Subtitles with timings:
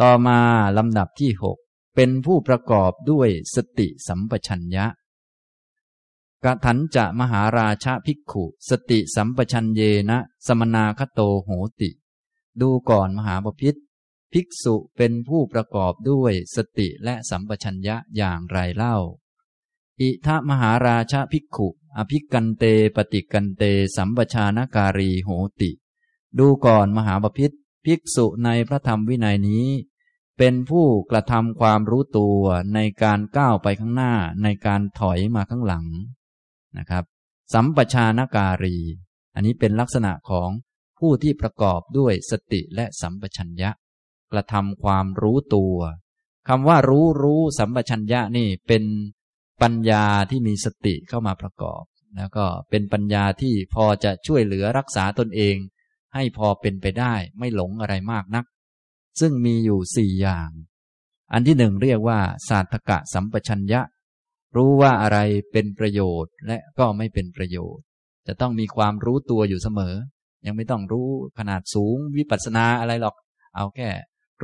[0.00, 0.38] ต่อมา
[0.78, 1.58] ลำดับที่หก
[1.94, 4.86] เป็นผู้ประกอบด้วยสติสัมปชัญญะ
[6.44, 11.50] กะถันจะมหาราชาภิกขุ สติสัมปชัญเยนะ สมนาคโตโห
[11.80, 11.90] ติ
[12.60, 13.78] ดูก่อนมหาปพิธ
[14.32, 18.96] ภิกษุเป็นผู้ประกอบด้วยสติและสัมปชัญญะอย่างไรเล่า
[20.00, 22.64] อิทะมหาราชาภิกขุ อภิกันเต
[22.96, 23.62] ปฏิกันเต
[23.96, 25.30] สัมปชานการีโห
[25.60, 25.70] ติ
[26.38, 27.54] ดูก่อนมหาปพิธ
[27.84, 29.66] ภิกษุในพระธรรมวินัยนี้
[30.38, 32.40] เป็นผู้กระทำความรู้ตัว
[32.74, 35.86] ในการก้าวไปข้างหน้าในการถอยมาข้างหลัง
[36.78, 37.04] นะครับ
[37.54, 38.76] สัมปชานการี
[39.34, 40.50] อันนี้เป็นลักษณะของ
[40.98, 43.70] ผู้ที่ประกอบด้วยสติและสัมปชัญญะ
[44.32, 45.76] กระทำความรู้ตัว
[46.48, 48.84] คำว่ารู้รู้สัมปชัญญะนี่เป็น
[49.62, 51.82] ปัญญาที่มีสติเข้ามาประกอบ
[52.16, 55.56] แล้วก็เป็นปัญญาที่พอจะช่วยเหลือรักษาตนเอง
[56.14, 58.44] ให้พอเป็นไปได้ไม่หลงอะไรมากนัก
[59.20, 60.50] ซึ่งมีอยู่สี่อย่าง
[61.32, 63.80] อันที่หนึ่งเรียกว่า ศาสตกะสัมปชัญญะ
[64.56, 65.18] รู้ว่าอะไร
[65.52, 67.84] เป็นประโยชน์และก็ไม่เป็นประโยชน์
[68.26, 69.94] จะต้องมีความรู้ตัวอยู่เสมอ
[70.46, 71.08] ยังไม่ต้องรู้
[71.38, 73.16] ขนาดสูงวิปัสสนาอะไรหรอก
[73.56, 73.88] เอาแค่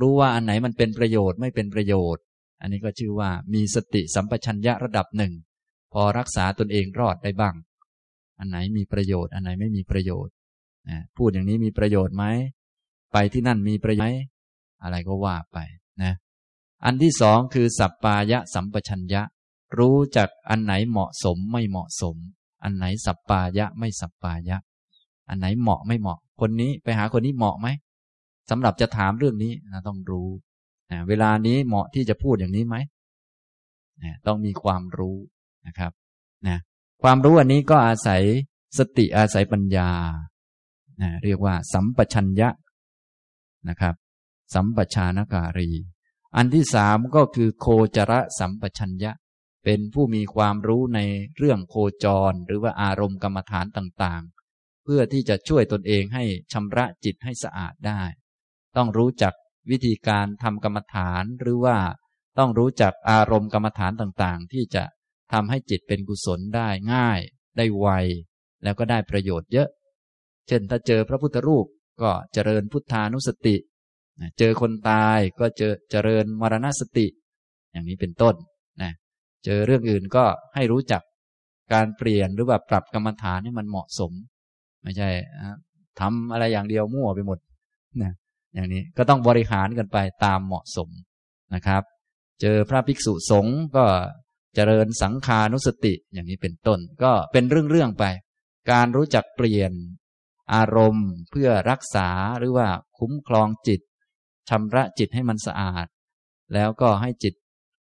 [0.00, 2.23] รู้ว่าอันไหนมันเป็นประโยชน์ไม่เป็นประโยชน์
[2.61, 5.33] อันนี้ก็ชื่อว่ามีสติสัมปชัญญะระดับหนึ่ง
[5.92, 7.55] พอรักษาตนเองรอดได้บ้าง
[8.39, 10.33] อันไหนมีประโยชน์ อันไหนไม่มีประโยชน์
[11.17, 12.25] พูดอย่างนี้มีประโยชน์ไหม
[13.12, 14.09] ไปที่นั่นมีประโยชน์ไหม
[14.83, 15.59] อะไรก็ว่าไป
[16.03, 16.12] นะ
[16.84, 19.23] อันที่สองคือสัปปายะสัมปชัญญะ
[19.78, 22.17] รู้จักอันไหนเหมาะสมไม่เหมาะสม
[22.62, 24.58] อันไหนสัปปายะไม่สัปปายะ
[25.28, 27.69] อันไหนเหมาะไม่เหมาะ คนนี้ไปหาคนนี้เหมาะไหม
[28.51, 30.28] สำหรับจะถามเรื่องนี้นะต้องรู้
[30.91, 32.77] นะเวลานี้เหมาะที่จะพูดอย่างนี้ไหม
[34.03, 35.17] นะต้องมีความรู้
[35.67, 35.92] นะครับ
[36.47, 36.58] นะ
[37.03, 38.23] ความรู้อันนี้ก็อาศัย
[38.78, 39.91] สติอาศัยปัญญา
[41.03, 42.48] นะเรียกว่า สัมปชัญญะ
[43.69, 43.95] นะครับ
[44.55, 45.70] สัมปชานการี
[46.37, 49.12] อันที่สามก็คือโคจรสัมปชัญญะ
[49.65, 51.01] เป็นผู้มีความรู้ใน
[51.36, 51.74] เรื่องโค
[52.05, 58.03] จร หรือว่าอารมณ์กรรมฐานต่างๆ เพื่อที่จะช่วยตนเองให้ชำระจิตให้สะอาดได้
[58.77, 59.35] ต้องรู้จัก
[59.70, 61.79] วิธีการทำกรรมฐานหรือว่า
[62.39, 64.85] ต้องรู้จักอารมณ์กรรมฐานต่างๆ ที่จะ
[65.33, 67.20] ทำให้จิตเป็นกุศลได้ง่าย
[67.57, 67.86] ได้ไว
[68.63, 69.69] แล้วก็ได้ประโยชน์เยอะ
[70.50, 71.66] เช่นถ้าเจอพระพุทธรูป
[72.02, 73.56] ก็เจริญพุทธานุสติ
[74.38, 77.06] เจอคนตายก็เจอเจริญมรณสติ
[77.72, 78.34] อย่างนี้เป็นต้น
[78.83, 78.92] นะ
[79.44, 80.24] เจอเรื่องอื่นก็
[80.55, 81.02] ให้รู้จัก
[81.72, 84.12] การเปลี่ยนหรือว่าปรับกรรมฐานให้มันเหมาะสม
[84.83, 85.08] ไม่ใช่
[86.00, 87.38] ทำอะไรอย่างเดียวมั่วไปหมด
[88.02, 88.12] นะ
[88.55, 90.88] อย่างนี้ก็ต้องบริหารกันไปตามเหมาะสม
[91.55, 91.82] นะครับ
[92.40, 93.84] เจอพระภิกษุสงฆ์ก็
[94.55, 98.05] เจริญสังขานุสติอย่างนี้เป็นต้น ก็เป็นเรื่องๆไป
[98.70, 99.72] การรู้จักเปลี่ยน
[100.55, 102.68] อารมณ์เพื่อรักษาหรือว่า
[102.98, 103.80] คุ้มครองจิต
[104.48, 105.86] ชำระจิตให้มันสะอาด
[106.55, 107.34] แล้วก็ให้จิต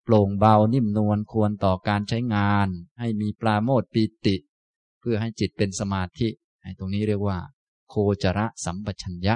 [0.03, 2.67] โปร่งเบานิ่มนวลควรต่อการใช้งาน
[2.99, 4.35] ให้มีปลาโมดปีติ
[4.99, 6.27] เพื่อให้จิตเป็นสมาธิ
[6.63, 7.37] ให้ตรงนี้เรียกว่า
[7.89, 9.35] โคจระสัมปชัญญะ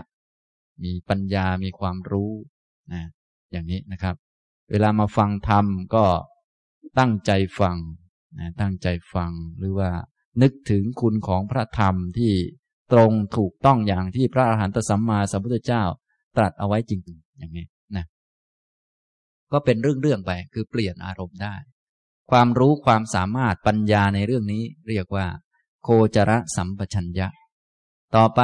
[0.83, 2.31] มีปัญญามีความรู้
[2.93, 3.03] นะ
[3.51, 4.15] อย่างนี้นะครับ
[4.71, 6.05] เวลามาฟังธรรมก็
[6.99, 7.77] ตั้งใจฟัง
[8.39, 9.89] นะตั้งใจฟังหรือว่า
[10.41, 12.33] นึกถึงคุณของพระธรรมที่
[12.93, 15.83] ตรงถูกต้องอย่างที่พระอาหารหันตสัมมาสัมพุทธเจ้า
[16.37, 17.65] ตรัสเอาไว้จริงๆ อย่างนี้
[17.95, 18.05] นะ
[19.51, 21.55] ก็เป็นเรื่องๆไปคือเปลี่ยนอารมณ์ได้
[22.31, 25.27] ความรู้ความสามารถปัญญาในเรื่องนี้ เรียกว่า
[25.83, 27.27] โคจรสัมปชัญญะ
[28.15, 28.41] ต่อไป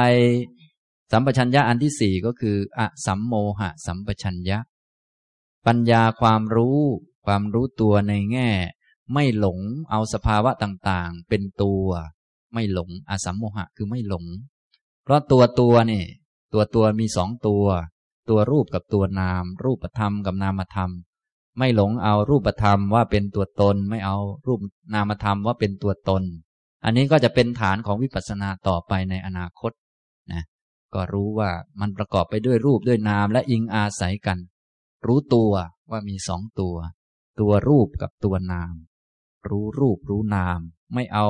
[1.12, 4.58] สัมปชัญญะอันที่สี่ก็คืออสัมโมหะสัมปชัญญะ
[5.66, 6.78] ปัญญาความรู้
[7.26, 8.50] ความรู้ตัวในแง่
[9.12, 9.58] ไม่หลง
[9.90, 11.86] เอาสภาวะต่างๆ เป็นตัว
[12.52, 14.24] ไม่หลงอสัมโมหะคือไม่หลง
[15.04, 16.04] เพราะตัวตัวนี่
[16.52, 17.66] ตัวตัวมีสองตัว
[18.28, 20.90] ตัวรูปกับตัวนาม รูปธรรมกับนามธรรม
[21.58, 24.16] ไม่หลงเอารูปธรรมว่าเป็นตัวตน ไม่เอา
[24.46, 24.60] รูป
[24.94, 26.22] นามธรรมว่าเป็นตัวตน
[26.84, 29.72] อันนี้ก็จะเป็นฐานของวิปัสสนาต่อไปในอนาคต
[30.32, 30.42] นะ
[30.94, 31.50] ก็รู้ว่า
[31.80, 34.38] มันประกอบไปด้วยรูปด้วยนามและอิงอาศัยกัน
[35.06, 35.52] รู้ตัว
[35.90, 36.76] ว่ามีสองตัว
[37.40, 38.74] ตัวรูปกับตัวนาม
[39.48, 40.60] รู้รูปรู้นาม
[40.94, 41.28] ไม่เอา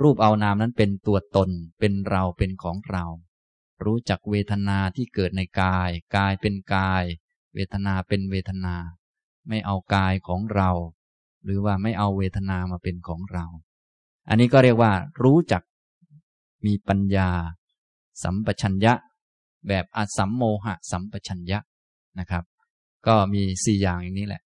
[0.00, 3.04] รูปเอานามนั้นเป็นตัวตน เป็นเราเป็นของเรา
[3.84, 7.04] รู้จักเวทนาที่เกิดในกาย กายเป็นกาย
[7.54, 8.74] เวทนาเป็นเวทนา
[9.48, 10.70] ไม่เอากายของเรา
[11.44, 13.44] หรือว่าไม่เอาเวทนามาเป็นของเรา
[14.28, 14.92] อันนี้ก็เรียกว่า
[15.22, 15.62] รู้จัก
[16.66, 17.30] มีปัญญา
[18.22, 18.94] สัมปชัญญะ
[19.68, 21.58] แบบอสัมโมหะ สัมปชัญญะ
[22.18, 22.44] นะครับ
[23.06, 24.42] ก็มีสี่อย่างอย่างนี้แหละ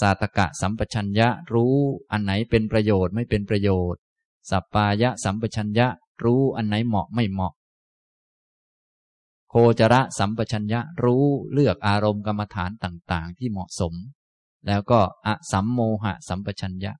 [0.00, 1.74] สาตกะสัมปชัญญะรู้
[2.12, 4.00] อันไหนเป็นประโยชน์ไม่เป็นประโยชน์
[4.50, 5.86] สัปปายะสัมปชัญญะ
[6.24, 7.54] รู้อันไหนเหมาะไม่เหมาะ
[9.50, 13.94] โคจระสัมปชัญญะรู้เลือกอารมณ์กรรมฐานต่างๆ ที่เหมาะสม
[14.66, 16.92] แล้วก็อสัมโมหะสัมปชัญญะ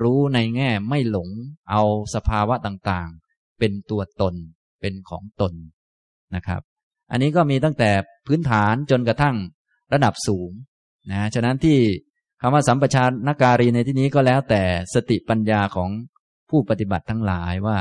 [0.00, 1.28] รู้ในแง่ไม่หลง
[1.70, 1.82] เอา
[2.14, 4.34] สภาวะต่างๆ เป็นตัวตน
[4.80, 5.52] เป็นของตน
[6.34, 6.62] นะครับ
[7.10, 7.90] อันนี้ก็มีตั้งแต่
[8.26, 9.36] พื้นฐานจนกระทั่ง
[9.92, 10.50] ระดับสูง
[11.10, 11.78] นะฉะนั้นที่
[12.40, 14.62] คำว่าสัมปชานการีในที่นี้ก็แล้วแต่
[14.94, 15.90] สติปัญญาของ
[16.50, 17.78] ผู้ปฏิบัติทั้งหลายว่า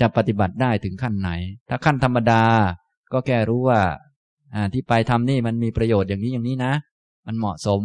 [0.00, 1.30] จะปฏิบัติได้ถึงขั้นไหน
[1.68, 2.42] ถ้าขั้นธรรมดา
[3.12, 3.80] ก็แค่รู้ว่า
[4.72, 6.72] ที่ไปทำนี่มันมีประโยชน์อย่างนี้อย่างนี้นะ
[7.26, 7.82] มันเหมาะสม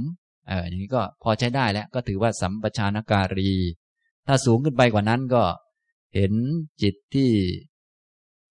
[0.47, 3.51] เอออย่างนี้ก็พอใช้ได้แล้วก็ถือว่าสัมปชานการี
[4.27, 5.43] ถ้าสูงขึ้นไปกว่านั้นก็
[6.15, 6.33] เห็น
[6.81, 7.31] จิตที่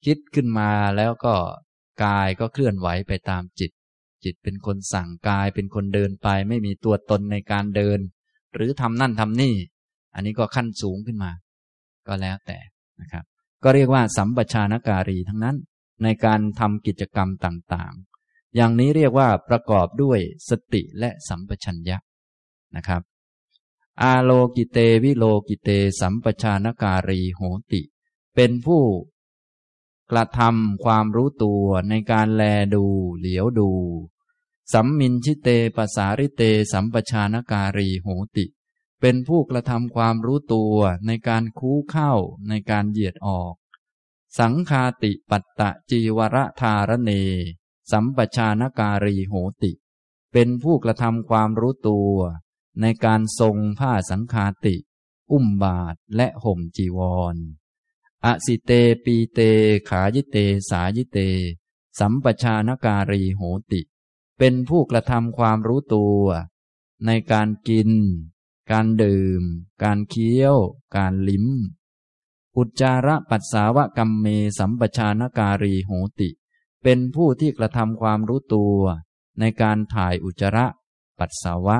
[0.04, 1.34] คิดขึ้นมาแล้วก็
[2.04, 3.70] กายก็เคลื่อนไหวไปตามจิต
[4.24, 7.98] จิตเป็นคนสั่งกายเป็นคนเดินไป ไม่มีตัวตนในการเดิน
[8.54, 9.54] หรือทำนั่นทำนี่
[10.14, 11.30] อันนี้ก็ขั้นสูงขึ้นมา
[12.08, 12.58] ก็แล้วแต่
[13.00, 13.24] นะครับ
[13.62, 15.56] ก็เรียกว่าสัมปชานการีทั้งนั้น
[16.02, 20.18] ในการทำกิจกรรมต่างๆ อย่างนี้เรียกว่าประกอบด้วย
[20.48, 21.98] สติและสัมปชัญญะ
[22.76, 23.02] นะครับ
[24.02, 25.70] อาโลกิเตวิโลกิเต
[26.00, 27.40] สัมปชานการีโห
[27.72, 27.82] ติ
[28.34, 28.82] เป็นผู้
[30.10, 32.42] กระทำความรู้ตัวในการแล
[32.74, 32.84] ดู
[33.18, 33.70] เหลียวดู
[34.72, 38.44] สัมมินชิเตปสาริเต สัมปชานการีโหติ
[39.00, 42.12] เป็นผู้กระทำความรู้ตัวในการคู้เข้า
[42.48, 43.54] ในการเหยียดออก
[44.38, 47.12] สังคาติปัตตะจีวรธารเน
[47.92, 49.72] สัมปชานการีโหติ
[50.32, 52.14] เป็นผู้กระทำความรู้ตัว
[52.80, 54.76] ในการทรงผ้าสังคาติ
[55.30, 56.98] อุ้มบาทและห่มจีว
[57.34, 57.36] ร
[58.24, 58.70] อสิเต
[59.04, 59.40] ปีเต
[59.88, 60.36] ขายิเต
[60.70, 61.18] สายิเต
[61.98, 63.42] สัมปชานการีโห
[63.72, 63.80] ติ
[64.38, 66.22] เป็นผู้กระทำความรู้ตัว
[67.06, 67.90] ในการกิน
[68.70, 69.42] การดื่ม
[69.82, 70.56] การเคี้ยว
[70.96, 71.46] การลิ้ม
[72.56, 74.26] อุจจาระปัสสาวะกรรมเม
[74.58, 76.30] สัมปชานการีโหติ
[76.82, 78.78] เป็นผู้ที่กระทำความรู้ตัว
[79.38, 80.66] ในการถ่ายอุจจาระ
[81.18, 81.78] ปัสสาวะ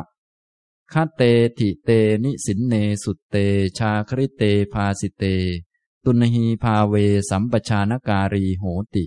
[0.93, 1.23] คาเต
[1.59, 1.91] ถิเต
[2.25, 2.75] นิสินเน
[3.05, 3.37] สุตเต
[3.79, 4.43] ชาคริเต
[4.73, 5.25] ภาสิเต
[6.05, 6.95] ตุนหีภาเว
[7.31, 8.65] สัมปชานการีโห
[8.95, 9.05] ติ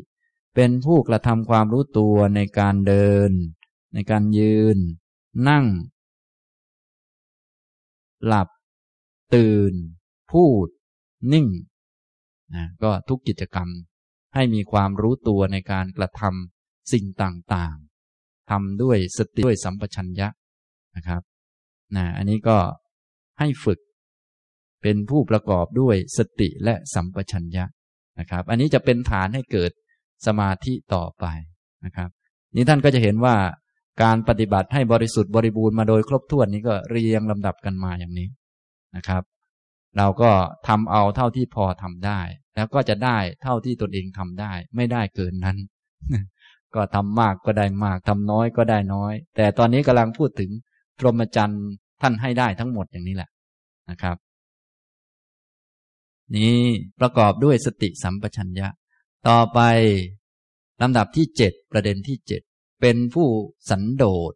[0.55, 3.31] เป็นผู้กระทำความรู้ตัวในการเดิน
[3.93, 4.77] ในการยืน
[5.47, 5.65] นั่ง
[8.25, 8.47] หลับ
[9.35, 9.73] ตื่น
[10.31, 10.67] พูด
[11.33, 11.47] นิ่ง
[12.55, 13.69] นะก็ทุกกิจกรรม
[14.35, 20.27] ให้มีความรู้ตัวในการกระทำสิ่งต่างๆทำด้วยสติด้วยสัมปชัญญะ
[20.95, 21.21] นะครับ
[21.95, 22.57] นะอันนี้ก็
[23.39, 23.79] ให้ฝึก
[24.81, 27.65] เป็นผู้ประกอบด้วยสติและสัมปชัญญะ
[28.19, 29.71] นะครับ อันนี้จะเป็นฐานให้เกิด
[30.25, 31.25] สมาธิต่อไป
[31.85, 32.09] นะครับ
[32.55, 33.35] นี้ท่านก็จะเห็นว่า
[34.01, 38.27] การปฏิบัติให้บริสุทธิ์บริบูรณ์มาโดยครบถ้วนนี้ก็เรียงลำดับกันมาอย่างนี้
[38.95, 39.23] นะครับ
[39.97, 40.31] เราก็
[40.67, 42.19] ทำเอาเท่าที่พอทำได้
[42.55, 45.57] แล้วก็จะได้เท่าที่ตนเองทำได้ ไม่ได้เกินนั้น
[46.75, 50.49] ก็ทำมากก็ได้มากทำน้อยก็ได้น้อย แต่ตอนนี้กำลังพูดถึง
[50.99, 51.65] พรหมจรรย์
[52.01, 53.29] ท่านให้ได้ทั้งหมดอย่างนี้แหละ
[53.89, 54.17] นะครับ
[56.35, 56.55] นี้
[56.99, 58.67] ประกอบด้วยสติสัมปชัญญะ
[59.27, 59.59] ต่อไป
[60.81, 62.41] ลำดับที่เจ็ดประเด็นที่เจ็ด
[62.81, 63.29] เป็นผู้
[63.69, 64.33] สันโดษ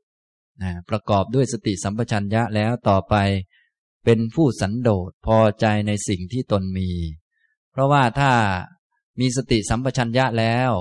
[0.63, 3.15] นะประกอบด้วยสติสัมปชัญญะแล้วต่อไป
[4.05, 6.91] เป็นผู้สันโดษพอใจในสิ่งที่ตนมี
[7.71, 8.31] เพราะว่าถ้า
[9.19, 10.71] มีสติสัมปชัญญะแล้ว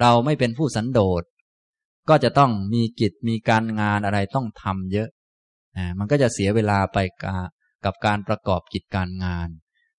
[0.00, 1.22] เราไม่เป็นผู้สันโดษ
[2.08, 5.08] ก็จะต้องมีกิจมีการงานอะไรต้องทำเยอะ
[5.76, 6.98] นะมันก็จะเสียเวลาไป
[7.84, 9.48] กับการประกอบกิจการงาน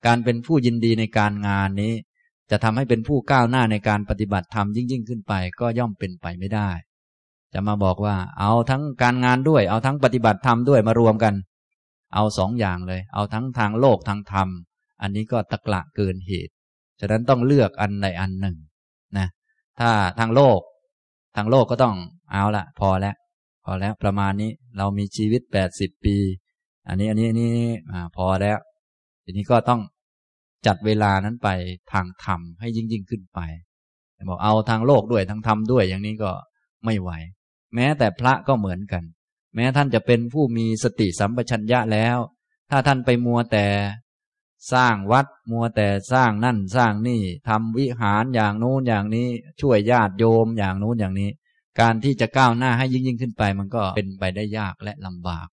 [0.06, 1.94] การเป็นผู้ยินดีในการงานนี้
[2.52, 6.70] จะทำให้เป็นผู้ก้าวหน้าในการปฏิบัติธรรมยิ่งยิ่งขึ้นไป ก็ย่อมเป็นไปไม่ได้
[7.54, 11.34] จะมาบอกว่า เอาทั้งการงานด้วย เอาทั้งปฏิบัติธรรมด้วยมารวมกัน
[12.14, 14.48] เอาสองอย่างเลย เอาทั้งทางโลกทางธรรม
[15.02, 16.54] อันนี้ก็ตะกละเกินเหตุ
[17.00, 18.58] ฉะนั้นต้องเลือกอันใดอันหนึ่ง
[19.18, 19.28] นะ
[19.80, 20.60] ถ้าทางโลก
[21.36, 21.96] ทางโลกก็ต้อง
[22.32, 23.16] เอาละพอแล้ว
[23.66, 26.16] พอแล้วประมาณนี้เรามีชีวิตแปดสิบปี
[26.88, 27.52] อันนี้อันนี้อันี่
[27.92, 28.58] อพอแล้ว
[29.24, 29.82] ทีนี้ก็ต้อง
[30.66, 31.50] จัดเวลานั้นไป
[31.94, 33.40] ทางธรรมให้ยิ่งยิ่งขึ้นไป
[34.30, 36.32] บอกเอาทางโลกด้วยทางธรรมด้วยอย่างนี้ก็
[36.86, 37.12] ไม่ไหว
[37.76, 39.04] แม้แต่พระก็เหมือนกัน
[39.56, 42.18] แม้ท่านจะเป็นผู้มีสติสัมปชัญญะแล้ว
[42.70, 43.68] ถ้าท่านไปมัวแต่
[44.74, 49.28] สร้างวัดมัวแต่สร้างนั่นสร้างนี่ทำวิหารอย่างนู้นอย่างนี้
[49.62, 51.30] ช่วยญาติโยมอย่างนู้นอย่างนี้
[51.80, 55.48] การที่จะก้าวหน้าให้ยิ่งยิ่งขึ้นไปมันก็เป็นไปได้ยากและลำบาก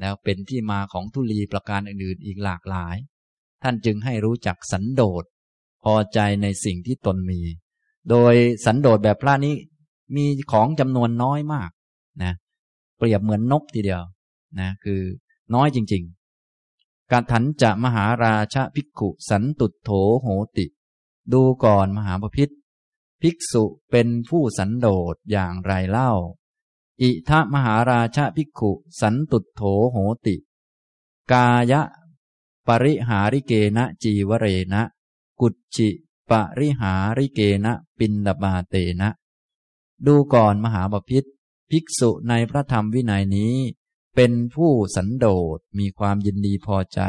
[0.00, 2.96] แล้วเป็นที่มาของทุลีประการอื่นๆอีกหลากหลาย
[3.62, 5.24] ท่านจึงให้รู้จักสันโดษ
[5.84, 7.40] พอใจในสิ่งที่ตนมี
[8.10, 9.54] โดยสันโดษแบบพระนี้
[10.16, 11.70] มีของจำนวนน้อยมาก
[12.22, 12.32] นะ
[12.98, 14.02] เปรียบเหมือนนกทีเดียว
[14.60, 15.00] นะคือ
[15.54, 16.04] น้อยจริง
[16.58, 19.90] ๆ การถันจะมหาราชภิกขุสันตุโถ
[20.22, 20.26] โห
[20.56, 20.66] ติ
[21.32, 22.52] ดูก่อนมหาปพิธ
[23.22, 26.12] ภิกษุเป็นผู้สันโดษอย่างไรเล่า
[27.02, 30.36] อิทะมหาราชภิกขุ สันตุโถโหติ
[31.32, 31.82] กายะ
[32.66, 34.82] ปริหาริเกนะจีวเรนะ
[35.40, 35.88] กุจิ
[36.30, 39.08] ปริหาริเกนะ ปินดาบาเตนะ
[40.06, 41.24] ดูก่อนมหาบพิษ
[41.70, 43.54] ภิกษุในพระธรรมวินัยนี้
[44.16, 47.00] เป็นผู้สันโดษมีความยินดีพอใจ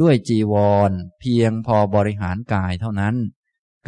[0.00, 0.54] ด้วยจีว
[0.88, 0.90] ร
[1.20, 3.16] เพียงพอบริหารกายเท่านั้น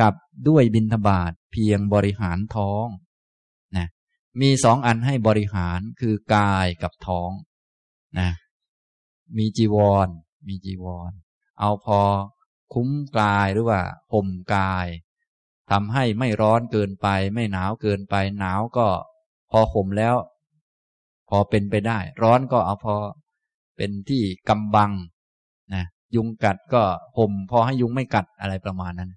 [0.01, 0.15] กับ
[0.49, 2.87] ด้วยบินทบาทเพียงบริหารท้อง
[3.77, 3.87] นะ
[4.41, 7.31] มีสองอันให้บริหารคือกายกับท้อง
[8.19, 8.31] นะ
[9.37, 9.77] มีจีว
[10.07, 10.09] ร
[10.49, 11.13] มีจีวร
[11.61, 12.01] เอาพอ
[12.75, 14.87] คุ้มกายหรือว่าห่มกาย
[15.73, 18.87] ทำให้ไม่ร้อนเกินไป ไม่หนาวเกินไป หนาวก็
[19.51, 20.15] พอห่มแล้ว
[21.29, 22.97] พอเป็นไปได้ ร้อนก็เอาพอ
[23.77, 24.91] เป็นที่กำบัง
[25.75, 26.83] นะยุงกัดก็
[27.19, 29.11] ห่มพอให้ยุงไม่กัดอะไรประมาณนั้น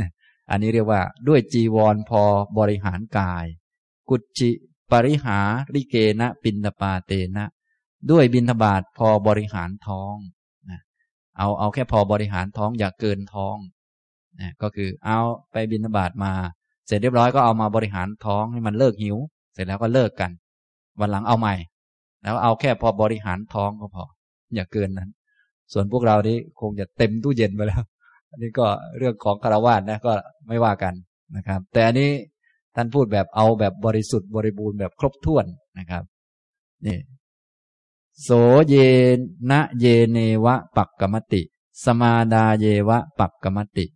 [0.00, 0.10] นะ
[0.50, 2.22] อันนี้เรียกว่าด้วยจีวรพอ
[2.58, 3.46] บริหารกาย
[4.08, 4.50] กุจิ
[4.92, 5.38] ปริหา
[5.74, 7.46] ริเกนะปินตปาเตนะ
[8.10, 10.14] ด้วยบินทบาทพอบริหารท้อง
[10.70, 10.80] นะ
[11.38, 13.56] เอาเอาแค่พอบริหารท้องอย่าเกินท้อง
[14.40, 15.18] นะก็คือเอา
[15.52, 16.32] ไปบินบาทมา
[16.86, 19.16] เสร็จเรียบร้อยก็เอามาบริหารท้องให้มันเลิกหิว
[19.54, 20.30] เสร็จแล้วก็เลิกกัน
[21.00, 21.54] วันหลังเอาใหม่
[22.22, 24.04] แล้วเอาแค่พอบริหารท้องก็พอ
[24.54, 25.10] อย่าเกินนั้น
[25.72, 27.82] ส่วนพวกเรานี้คงจะเต็มตู้เย็นไปแล้ว
[28.30, 28.66] อันนี้ก็
[28.98, 30.12] เรื่องของคารวะนะก็
[30.48, 30.94] ไม่ว่ากัน
[31.36, 32.10] นะครับ แต่อันนี้
[32.76, 35.46] ท่านพูดแบบเอาแบบบริสุทธิ์บริบูรณ์แบบครบถ้วน
[35.78, 36.04] นะครับ
[36.86, 36.98] นี่
[38.22, 38.30] โส
[38.68, 38.74] เย
[39.50, 41.42] นะเยเนวะปักกมติ
[41.84, 43.86] สมาดาเยวะปักกมติ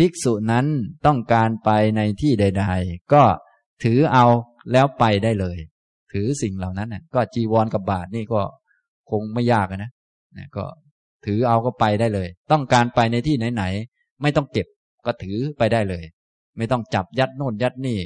[0.00, 0.66] ภิกษุนั้น
[1.06, 3.22] ต้องการไปในที่ใด ๆ ก็
[3.84, 4.26] ถือเอา
[4.72, 5.58] แล้วไปได้เลย
[6.12, 8.40] ถือสิ่งเหล่านั้นนะก็จีวรกับบาทนี่ก็
[9.10, 9.90] คงไม่ยากนะ
[10.38, 10.64] นะก็
[11.26, 14.66] ถือเอาก็ไปได้เลย ต้องการไปในที่ไหนๆไม่ต้องเก็บ
[15.06, 16.04] ก็ถือไปได้เลย
[16.56, 17.98] ไม่ต้องจับยัดโน่นยัดนี่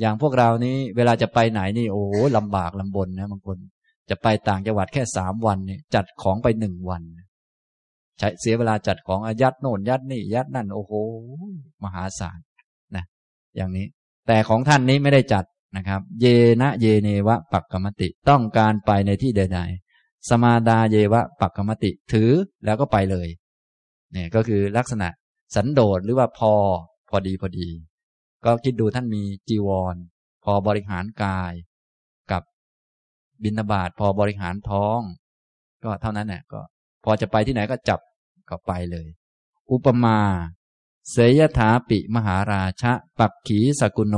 [0.00, 2.04] อย่างพวกเรานี้เวลาจะไปไหนนี่โอ้
[2.36, 3.58] ลำบากลำบนนะบางคน
[4.10, 7.02] จะไปต่างจังหวัดแค่สามวันนี่จัดของไปหนึ่งวัน
[8.18, 10.92] ใช้เสียเวลาจัดของอายัดโน่นยัดนี่ยัดนั่น โอ้โห
[11.82, 12.38] มหาศาล
[12.96, 13.04] นะ
[13.56, 13.86] อย่างนี้
[14.26, 15.44] แต่ของท่านนี้ไม่ได้จัด
[15.76, 16.26] นะครับ เย
[16.62, 22.30] นะเยเนวะปักกรรมติต้องการไปในที่ใดๆ สมาดาเยวะปักกรรมติถือ
[22.64, 23.28] แล้วก็ไปเลย
[24.12, 25.08] เนี่ยก็คือลักษณะ
[25.54, 26.52] สันโดษหรือว่าพอ
[27.10, 27.68] พอดีพอดี
[28.44, 29.96] ก็คิดดูท่านมีจีวร
[30.44, 31.52] พอบริหารกาย
[32.32, 32.42] กับ
[33.42, 35.00] บินาบาตพอบริหารท้อง
[35.84, 36.60] ก็เท่านั้นแหละก็
[37.04, 38.00] พอจะไปที่ไหนก็จับ
[38.48, 39.08] ก็ไปเลย
[39.70, 40.18] อุปมา
[41.10, 44.16] เสยถาปิมหาราชะ ปักขีสกุโน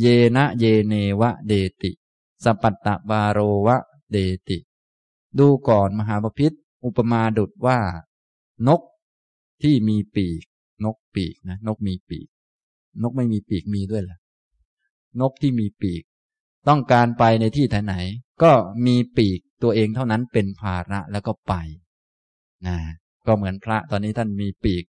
[0.00, 1.52] เยนะเยเนวะเด
[1.82, 1.92] ติ
[2.44, 3.76] สปัตตบาโรวะ
[4.10, 4.16] เด
[4.48, 4.58] ติ
[5.38, 7.78] ดูก่อนมหาปพิธอุปมาดุดว่า
[8.68, 8.82] นก
[9.62, 10.42] ที่มีปีก
[10.84, 12.28] นกปีกนะนกมีปีก
[13.02, 14.18] นกไม่มีปีกมีด้วยล่ะ
[15.20, 16.02] นกที่มีปีก
[16.68, 17.94] ต้องการไปในที่ไหน
[18.42, 18.52] ก็
[18.86, 21.54] มีปีก ตัวเองเท่านั้นเป็นภาระแล้วก็ไป
[22.66, 22.76] นะ
[23.26, 24.84] ก็เหมือนพระตอนนี้ท่านมีปีก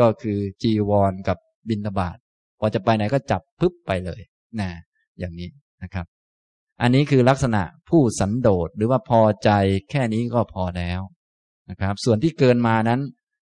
[0.00, 2.16] ก็คือจีวรกับบินบาต
[2.60, 4.20] พอจะไปไหนก็จับปึ๊บไปเลย
[4.60, 4.70] นะ
[5.18, 5.48] อย่างนี้
[5.82, 6.06] นะครับ
[6.82, 9.50] อันนี้คือลักษณะผู้สันโดษหรือว่าพอใจ
[9.90, 11.00] แค่นี้ก็พอแล้ว
[11.70, 13.00] นะครับ ส่วนที่เกินมานั้น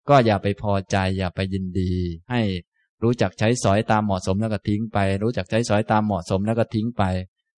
[0.10, 1.92] ก็อย่าไปพอใจอย่าไปยินดี
[2.32, 2.42] ให้
[3.04, 7.04] รู้จักใช้สอยตามเหมาะสมแล้วก็ทิ้งไป รู้จักใช้สอยตามเหมาะสมแล้วก็ทิ้งไป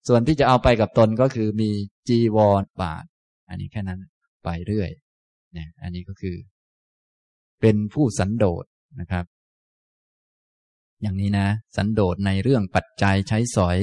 [0.08, 1.70] ส่วนที่จะเอาไปกับตนก็คือมี
[2.08, 3.06] จีวรบาท
[3.50, 4.00] อันนี้แค่นั้น
[4.44, 4.90] ไปเรื่อย
[5.54, 6.36] เนี่ยอันนี้ก็คือ
[7.62, 8.66] เป็นผู้สันโดษ
[9.00, 9.26] นะครับ
[11.02, 13.78] อย่างนี้นะ สันโดษในเรื่องปัจจัยใช้สอย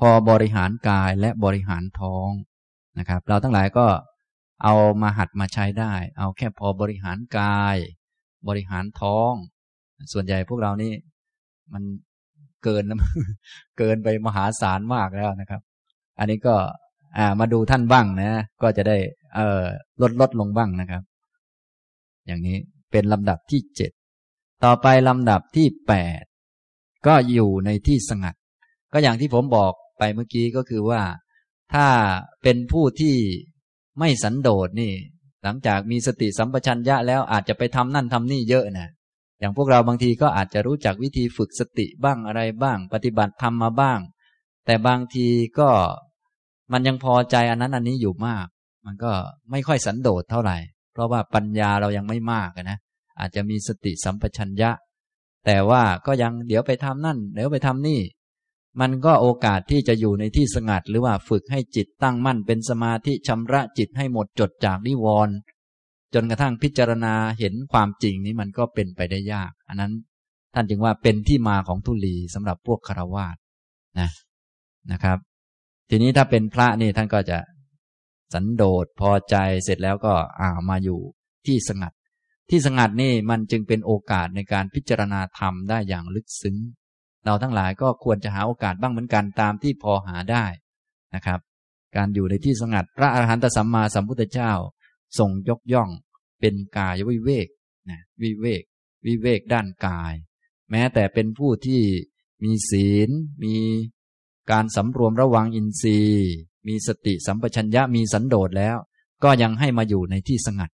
[0.00, 2.30] พอบริหารกายและบริหารท้อง
[2.98, 3.86] นะครับ เราทั้งหลายก็
[4.64, 7.76] เอามาหัดมาใช้ได้ เอาแค่พอบริหารกาย
[8.48, 9.32] บริหารท้อง
[10.12, 10.92] ส่วนใหญ่พวกเรานี่
[11.72, 11.82] มัน
[12.64, 12.84] เกิน
[13.78, 15.60] เกินไปมหาศาลมากแล้วนะครับ
[16.18, 16.54] อันนี้ก็
[17.18, 18.30] อ่ามาดูท่านบ้างนะ
[18.62, 18.96] ก็จะได้
[19.34, 19.62] เออ
[20.02, 21.02] ลดลดลงบ้างนะครับ
[22.26, 22.56] อย่างนี้
[22.90, 23.92] เป็นลำดับที่เจ็ด
[24.64, 26.22] ต่อไปลำดับที่แปด
[27.06, 28.34] ก็อยู่ในที่สงัด
[28.92, 31.02] ก็อย่างที่ผมบอกไปเมื่อกี้ก็คือว่า
[31.74, 31.86] ถ้า
[32.42, 33.16] เป็นผู้ที่
[33.98, 34.92] ไม่สันโดษนี่
[35.42, 38.90] หลังจากมีสติสัมปชัญญะแล้วอาจจะไปทำนั่นทำนี่เยอะนะ
[39.40, 43.98] อย่างพวกเราบางทีก็อาจจะรู้จักวิธีฝึกสติบ้างอะไรบ้าง ปฏิบัติทำมาบ้าง
[44.66, 45.28] แต่บางที
[45.58, 45.68] ก็
[46.72, 48.46] มันยังพอใจอันนั้นอันนี้อยู่มาก
[48.86, 49.12] มันก็
[49.50, 50.56] ไม่ค่อยสันโดษเท่าไหร่
[50.92, 52.78] เพราะว่าปัญญาเรายังไม่มากนะ
[53.20, 54.70] อาจจะมีสติสัมปชัญญะ
[55.46, 58.00] แต่ว่าก็ยังเดี๋ยวไปทำนั่น เดี๋ยวไปทำนี่
[58.80, 65.34] มันก็โอกาสที่จะอยู่ในที่สงัด หรือว่าฝึกให้จิตตั้งมั่นเป็นสมาธิชำระจิตให้หมดจดจากนิวรณ์
[66.14, 69.92] จนกระทั่งพิจารณาเห็นความจริงนี้มันก็เป็นไปได้ยาก อันนั้น
[70.54, 73.36] ท่านจึงว่าเป็นที่มาของทุลีสำหรับพวกคารวาส
[74.00, 74.10] นะ
[74.92, 75.18] นะครับ
[75.90, 77.38] ทีนี้ถ้าเป็นพระนี่ท่านก็จะ
[78.34, 81.00] สันโดษพอใจเสร็จแล้วก็อ่ามาอยู่
[81.46, 81.92] ที่สงัด
[82.50, 86.56] ที่สงัดนี่มันจึงเป็นโอกาสในการพิจารณาธรรมได้อย่างลึกซึ้ง
[87.24, 90.44] เราทั้งหลายก็ควรจะหาโอกาสบ้างเหมือนกันตามที่พอหาได้
[91.14, 91.40] นะครับ
[91.96, 94.52] การอยู่ในที่สงัด พระอรหันตสัมมาสัมพุทธเจ้า
[95.18, 95.90] ทรงยกย่อง
[96.40, 97.48] เป็นกายวิเวก
[97.90, 98.62] นะวิเวก
[99.06, 100.14] วิเวกด้านกาย
[100.70, 101.82] แม้แต่เป็นผู้ที่
[102.44, 103.10] มีศีล
[103.44, 103.56] มี
[104.50, 106.30] การสำรวมระวังอินทรีย์
[106.68, 108.76] มีสติสัมปชัญญะมีสันโดษแล้ว
[109.24, 110.70] ก็ยังให้มาอยู่ในที่สงัด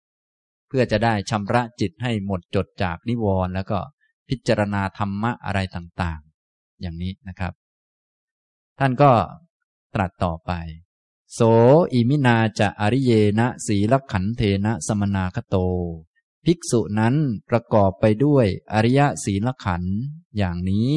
[0.68, 3.78] เพื่อจะได้ชำระจิตให้หมดจดจากนิวรณ์แล้วก็
[4.28, 7.52] พิจารณาธรรมะอะไรต่างๆ อย่างนี้นะครับ
[8.78, 9.10] ท่านก็
[9.94, 10.52] ตรัสต่อไป
[11.34, 11.40] โส
[11.92, 15.56] อิมินาจะอริเยนะสีลักขันเธนะ สะมันนาคะโต
[16.44, 17.14] ภิกษุนั้น
[17.48, 19.82] ประกอบไปด้วยอริยศีลขันธ์
[20.36, 20.94] อย่างนี้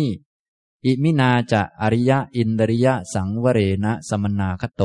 [0.85, 4.83] อิมินาจะอริเยนะ อินทริยะสังวะเรนะ สะมันนาคะโต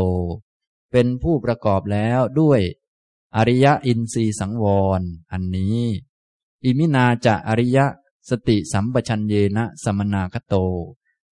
[0.90, 2.60] เป็นผู้ประกอบแล้วด้วย
[3.36, 4.64] อริยอินทรีสังว
[5.00, 5.02] ร
[5.32, 5.80] อันนี้
[6.64, 7.78] อิมินาจะอริย
[8.30, 10.54] สติสัมปชัญเยนะสมนาคโต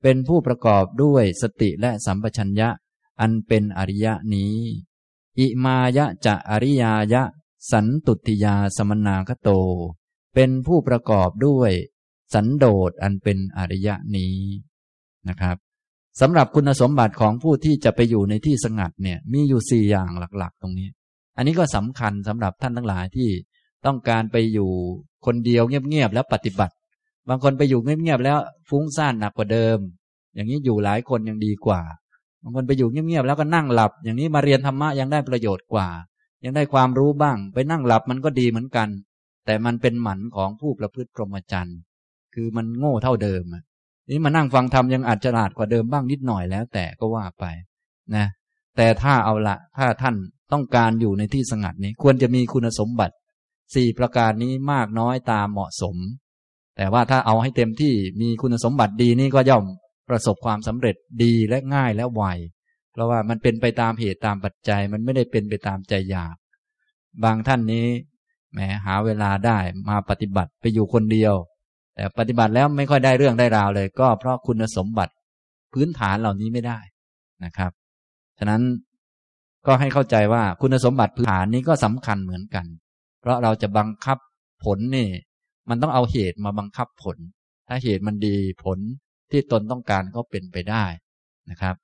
[0.03, 2.71] เป็นผู้ประกอบด้วยสติและสัมปชัญญะ
[3.21, 4.57] อันเป็นอริยะนี้
[5.39, 7.23] อิมายะจะอริยายะ
[7.71, 9.51] สันตุติยาสมนาคโต
[10.35, 11.73] เป็นผู้ประกอบด้วย
[12.35, 14.37] สันโดษอันเป็นอริยะนี้
[15.29, 15.57] นะครับ
[16.21, 20.89] สำหรับคุณสมบัติของผู้ที่จะไปอยู่ในที่สงัดเนี่ยมีอยู่สี่อย่างหลักๆ ตรงนี้
[21.37, 23.29] อันนี้ก็สำคัญสำหรับท่านทั้งหลายที่
[23.87, 24.71] ต้องการไปอยู่
[25.27, 26.75] คนเดียวเงียบๆแล้วปฏิบัติ
[27.29, 29.79] บางคนไปอยู่เงียบๆแล้วฟุ้งซ่านหนักกว่าเดิม
[30.35, 31.81] อย่างนี้อยู่หลายคนยังดีกว่า
[32.43, 35.89] บางคนไปอยู่เงียบๆแล้วก็นั่งหลับ อย่างนี้มาเรียนธรรมะยังได้ประโยชน์กว่า
[36.45, 38.89] ยังได้ความรู้บ้าง ไปนั่งหลับมันก็ดีเหมือนกัน
[39.47, 41.79] แต่มันเป็นหมันของผู้ประพฤติพรหมจรรย์
[42.35, 43.45] คือมันโง่เท่าเดิม
[44.09, 47.45] นี่มานั่งฟังธรรมยังอาจจะฉลาดกว่าเดิมบ้างนิดหน่อยแล้ว แต่ก็ว่าไป
[48.17, 48.27] นะ
[48.77, 50.15] แต่ถ้าเอาละถ้าท่าน
[50.53, 53.15] ต้องการอยู่ในที่สงัดนี้ควรจะมีคุณสมบัติ
[53.75, 55.97] สี่ประการนี้มากน้อยตามเหมาะสม
[56.77, 59.65] แต่ว่าถ้าเอาให้เต็มที่มีคุณสมบัติดีนี่ก็ย่อม
[60.09, 62.23] ประสบความสำเร็จดีและง่ายและไว
[62.93, 66.37] เพราะว่ามันเป็นไปตามเหตุตามปัจจัย มันไม่ได้เป็นไปตามใจอยาก
[67.25, 67.87] บางท่านนี้
[68.53, 71.35] แหมหาเวลาได้มาปฏิบัติไปอยู่คนเดียว
[71.95, 75.13] แต่ปฏิบัติแล้วไม่ค่อยได้เรื่องได้ราวเลย ก็เพราะคุณสมบัติ
[75.73, 76.79] พื้นฐานเหล่านี้ไม่ได้
[77.45, 77.73] นะครับ
[78.39, 78.63] ฉะนั้น
[79.67, 82.67] ก็ให้เข้าใจว่าคุณสมบัติพื้นฐานนี้ก็สำคัญเหมือนกัน
[83.21, 84.19] เพราะเราจะบังคับ
[84.65, 85.09] ผลนี่
[85.69, 87.17] มันต้องเอาเหตุมาบังคับผล
[87.69, 88.79] ถ้าเหตุมันดีผล
[89.31, 90.85] ที่ตนต้องการก็เป็นไปได้
[91.51, 91.77] นะครับ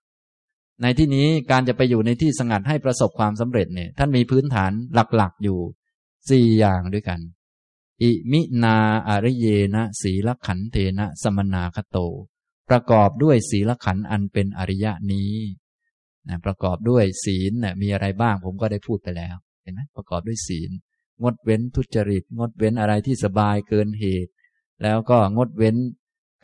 [0.82, 4.72] ในที่นี้การจะไปอยู่ในที่สงัดให้ประสบความสำเร็จเนี่ยท่านมีพื้นฐาน
[5.16, 5.58] หลักๆอยู่
[6.30, 7.20] สี่อย่างด้วยกัน
[8.02, 8.76] อิมินา
[9.08, 11.98] อริเยนะสีลขันเทนะสมนาคโต
[12.68, 15.32] ประกอบด้วยสีลขันอันเป็นอริยะนี้
[16.28, 20.70] นะประกอบด้วยศีลนะมีอะไรบ้างผมก็ได้พูดไปแล้ว เห็นไหมประกอบด้วยศีล
[21.22, 24.30] งดเว้นทุจริต งดเว้นอะไรที่สบายเกินเหตุ
[24.82, 25.76] แล้วก็งดเว้น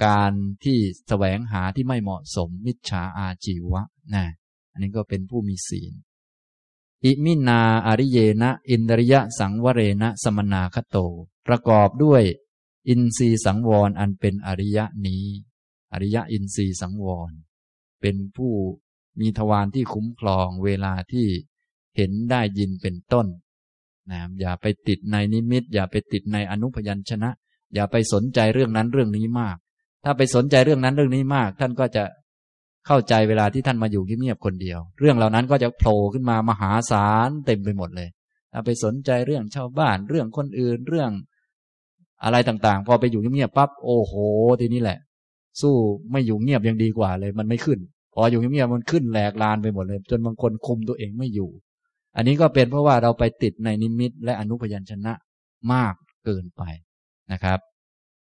[0.04, 0.32] การ
[0.64, 3.82] ที่แสวงหาที่ไม่เหมาะสมมิจฉาอาจีวะ
[4.14, 4.24] นะ
[4.72, 5.92] อันนี้ก็เป็นผู้มีศีล
[7.04, 10.96] อิมินาอาริเยนะ อินทริยะสังวเรนะสมนาคโต
[11.46, 12.22] ประกอบด้วย
[12.88, 15.24] อินทรีสังวรอันเป็นอริยะนี้
[15.92, 17.32] อริยะอินทรีสังวร
[18.00, 18.52] เป็นผู้
[19.20, 21.26] มีทวารที่คุ้มครองเวลาที่
[21.96, 23.26] เห็นได้ยินเป็นต้น
[24.10, 27.30] นะอย่าไปติดในนิมิต อย่าไปติดในอนุพยัญชนะ
[27.74, 29.58] อย่าไปสนใจเรื่องนั้นเรื่องนี้มาก
[30.04, 32.04] ถ้าไปสนใจเรื่องนั้นเรื่องนี้มาก ท่านก็จะ
[32.86, 38.08] เข้าใจเวลาที่ท่านมาอยู่เงียบๆคนเดียว เรื่องเหล่านั้นก็จะโผล่ขึ้นมามหาศาลเต็มไปหมดเลย
[38.52, 41.10] ถ้าไปสนใจเรื่องชาวบ้านเรื่องคนอื่นเรื่อง
[42.24, 44.12] อะไรต่างๆ พอไปอยู่เงียบๆปั๊บโอ้โห
[44.60, 44.98] ทีนี้แหละ
[45.60, 45.74] สู้
[46.10, 47.78] ไม่อยู่เงียบยังดีกว่าเลย มันไม่ขึ้น
[48.14, 51.50] พออยู่เงียบมันขึ้นแหลกลานไปหมดเลย จนบางคนคุมตัวเองไม่อยู่
[52.16, 55.12] อันนี้ก็เป็นเพราะว่าเราไปติดในนิมิตและอนุพยัญชนะ
[55.72, 56.62] มากเกินไป
[57.32, 57.58] นะครับ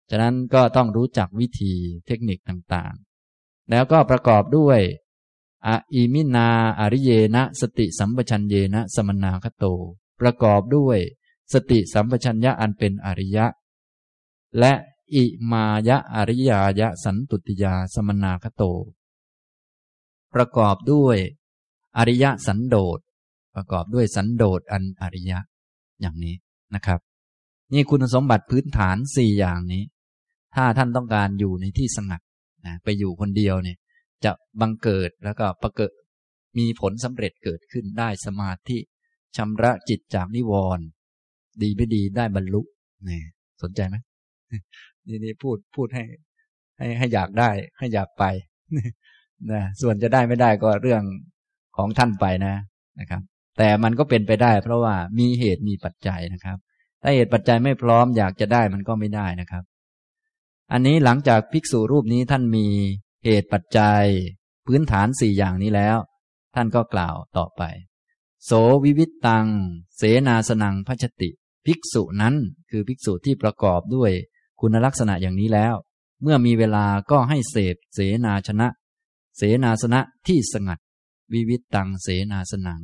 [0.10, 1.74] ฉะนั้นก็ต้องรู้จักวิธี
[2.08, 4.80] เทคนิคต่างๆ แล้วก็ประกอบด้วย
[5.67, 9.65] ออิมินาอริเยนะ สติสัมปชัญเยนะ สมนาคโต
[10.22, 11.00] ประกอบด้วย
[11.54, 13.46] สติสัมปชัญญะอันเป็นอริยะ
[14.60, 14.74] และ
[15.13, 18.63] อิมายะอริยายะสันตุติยาสมนาคโต
[20.34, 21.17] ประกอบด้วย
[21.98, 23.00] อริยะสันโดษ
[23.56, 25.39] ประกอบด้วยสันโดษอันอริยะ
[26.02, 26.36] อย่างนี้
[26.76, 27.00] นะครับ
[27.74, 29.84] นี่คุณสมบัติพื้นฐานสี่อย่างนี้
[30.58, 32.22] ถ้าท่านต้องการอยู่ในที่สงัด
[32.65, 33.78] นะไปอยู่คนเดียวเนี่ย
[34.26, 35.93] จะบังเกิดแล้วก็ประเกิด
[36.58, 38.78] มีผลสำเร็จเกิดขึ้นได้สมาธิ
[39.38, 40.86] ชำระจิตจากนิวรณ์
[41.62, 42.62] ดีไม่ดีได้บรรลุ
[43.08, 43.22] นี่
[43.62, 43.96] สนใจไหม
[45.08, 46.04] นี่นี่พูดพูดให้
[46.78, 48.24] ให้ให้อยากได้ ให้อยากไป
[49.52, 51.04] นะส่วนจะได้ไม่ได้ก็เรื่อง
[51.78, 52.56] ของท่านไปนะ
[53.00, 53.22] นะครับ
[53.58, 56.58] แต่มันก็เป็นไปได้ เพราะว่ามีเหตุมีปัจจัยนะครับ
[57.02, 59.63] ถ้าเหตุปัจจัยไม่พร้อมอยากจะได้มันก็ไม่ได้นะครับ
[60.71, 62.67] อันนี้หลังจากภิกษุรูปนี้ท่านมี
[63.25, 64.06] เหตุปัจจัย
[64.65, 65.97] พื้นฐานสี่อย่างนี้แล้ว
[66.56, 67.62] ท่านก็กล่าวต่อไป
[68.45, 68.51] โส
[68.84, 69.47] วิวิตตัง
[69.97, 71.30] เสนาสนังพัชติ
[71.65, 72.36] ภิกษุนั้น
[72.69, 74.12] คือภิกษุที่ประกอบด้วย
[74.60, 75.75] คุณลักษณะอย่างนี้แล้ว
[76.21, 78.67] เมื่อมีเวลาก็ให้เสพเสนาชนะ
[79.38, 80.80] เสนาสนะที่สงัด
[81.34, 82.82] วิวิตตังเสนาสนัง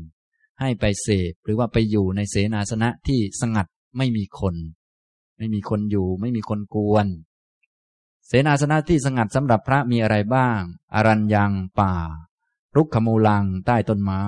[0.60, 3.68] ให้ไปเสพหรือว่าไปอยู่ในเสนาสนะที่สงัด
[3.98, 4.56] ไม่มีคน
[5.38, 7.08] ไม่มีคนอยู่ไม่มีคนกวน
[8.28, 10.62] เสนาสนะที่สงัดสำหรับพระมีอะไรบ้าง
[10.94, 11.96] อรัญยังป่า
[12.76, 14.24] รุกขมูลังใต้ต้นไม้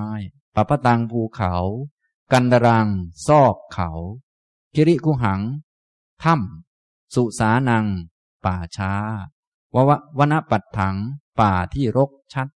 [0.56, 1.54] ปะปตังภูเขา
[2.32, 2.88] กันดรัง
[3.28, 3.90] ซอกเขา
[4.76, 5.42] กิริกุหัง
[6.24, 7.86] ถ้ำ สุสานัง
[8.46, 8.94] ป่าช้า
[9.74, 10.96] วววนปัดถัง
[11.40, 12.48] ป่าที่รกชัด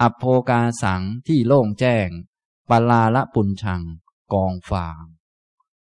[0.00, 2.08] อโภกาสังที่โล่งแจ้ง
[2.70, 3.82] ปลาละปุญชัง
[4.32, 5.04] กองฟาง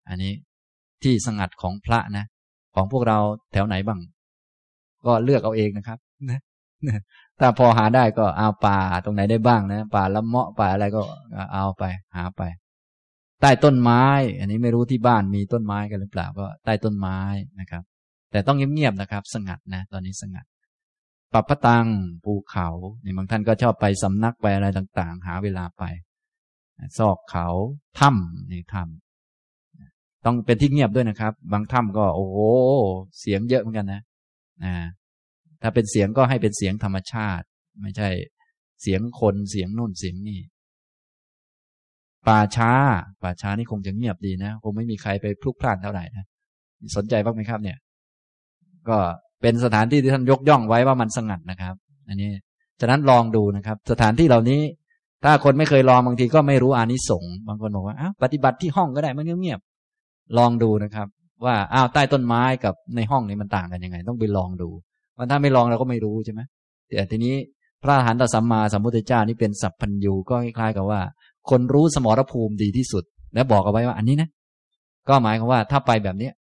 [0.08, 0.34] อันนี้
[1.02, 2.26] ที่สงัดของพระนะ
[2.74, 3.18] ของพวกเรา
[3.52, 4.00] แถวไหนบ้าง
[5.06, 5.98] ก็เลือกเอาเองนะครับ
[6.30, 6.40] นะ
[7.40, 11.02] ถ้าพอหาได้ก็เอาป่าตรงไหนได้บ้างนะป่าละเมาะป่าอะไรก็
[11.52, 11.84] เอาไป
[12.16, 12.42] หาไป
[13.40, 14.04] ใต้ต้นไม้
[14.38, 17.18] อันนี้ไม่รู้ที่บ้านมีต้นไม้กันหรือเปล่าก็ใต้ต้นไม้
[17.60, 17.82] นะครับ
[18.30, 20.44] แต่ต้องเงียบๆนะครับ สงัดนะ ตอนนี้สงัด
[21.32, 21.86] ปับพตัง
[22.24, 22.68] ภูเขา
[23.02, 25.84] เนี่ยบางท่านก็ชอบไปสำนักไปอะไรต่าง ๆ หาเวลาไป
[26.98, 27.48] ซอกเขา
[27.98, 32.38] ถ้ำนี่ถ้ำต้องเป็นที่เงียบด้วยนะครับ บางถ้ำก็ โอ้โห
[33.18, 34.02] เสียงเยอะเหมือนกันนะ
[34.64, 34.74] นะ
[35.62, 37.44] ถ้าเป็นเสียงก็ให้เป็นเสียงธรรมชาติ
[37.82, 38.08] ไม่ใช่
[38.82, 40.40] เสียงคนเสียงนู่นเสียงนี่
[42.28, 42.72] ป่าช้า
[43.22, 46.24] ป่าช้านี่คงจะเงียบดีนะคงไม่มีใครไปพลุกพล่านเท่าไหร่นะ
[46.96, 47.78] สนใจบ้างไหมครับ เนี่ย
[48.88, 48.98] ก็
[49.42, 51.74] เป็นสถานที่ที่ท่านยกย่องไว้ว่ามันสงัดนะครับ
[52.08, 52.30] อันนี้
[52.80, 54.60] ฉะนั้นลองดูนะครับ สถานที่เหล่านี้
[55.24, 61.08] ถ้าคนไม่เคยลองบางทีก็ไม่รู้อานิสงส์บางคนบอกว่าอ้าปฏิบัติที่ห้องก็ได้มันเงียบๆลองดูนะครับ
[61.44, 64.68] ว่าอ้าวใต้ต้นไม้กับในห้องนี้มันต่างกันยังไง ต้องไปลองดู
[65.18, 66.40] มันถ้าไม่ลองเราก็ไม่รู้ใช่ไหม
[66.86, 67.34] แต่ทีนี้
[67.82, 71.00] พระหันตสัมมาสัมพุทธเจ้านี่เป็นสัพพัญญูก็คล้ายๆกับว่า
[71.50, 74.28] คนรู้สมรภูมิดีที่สุด แล้วบอกเอาไว้ว่าอันนี้นะ
[75.08, 76.32] ก็หมายความว่าถ้าไปแบบเนี้ย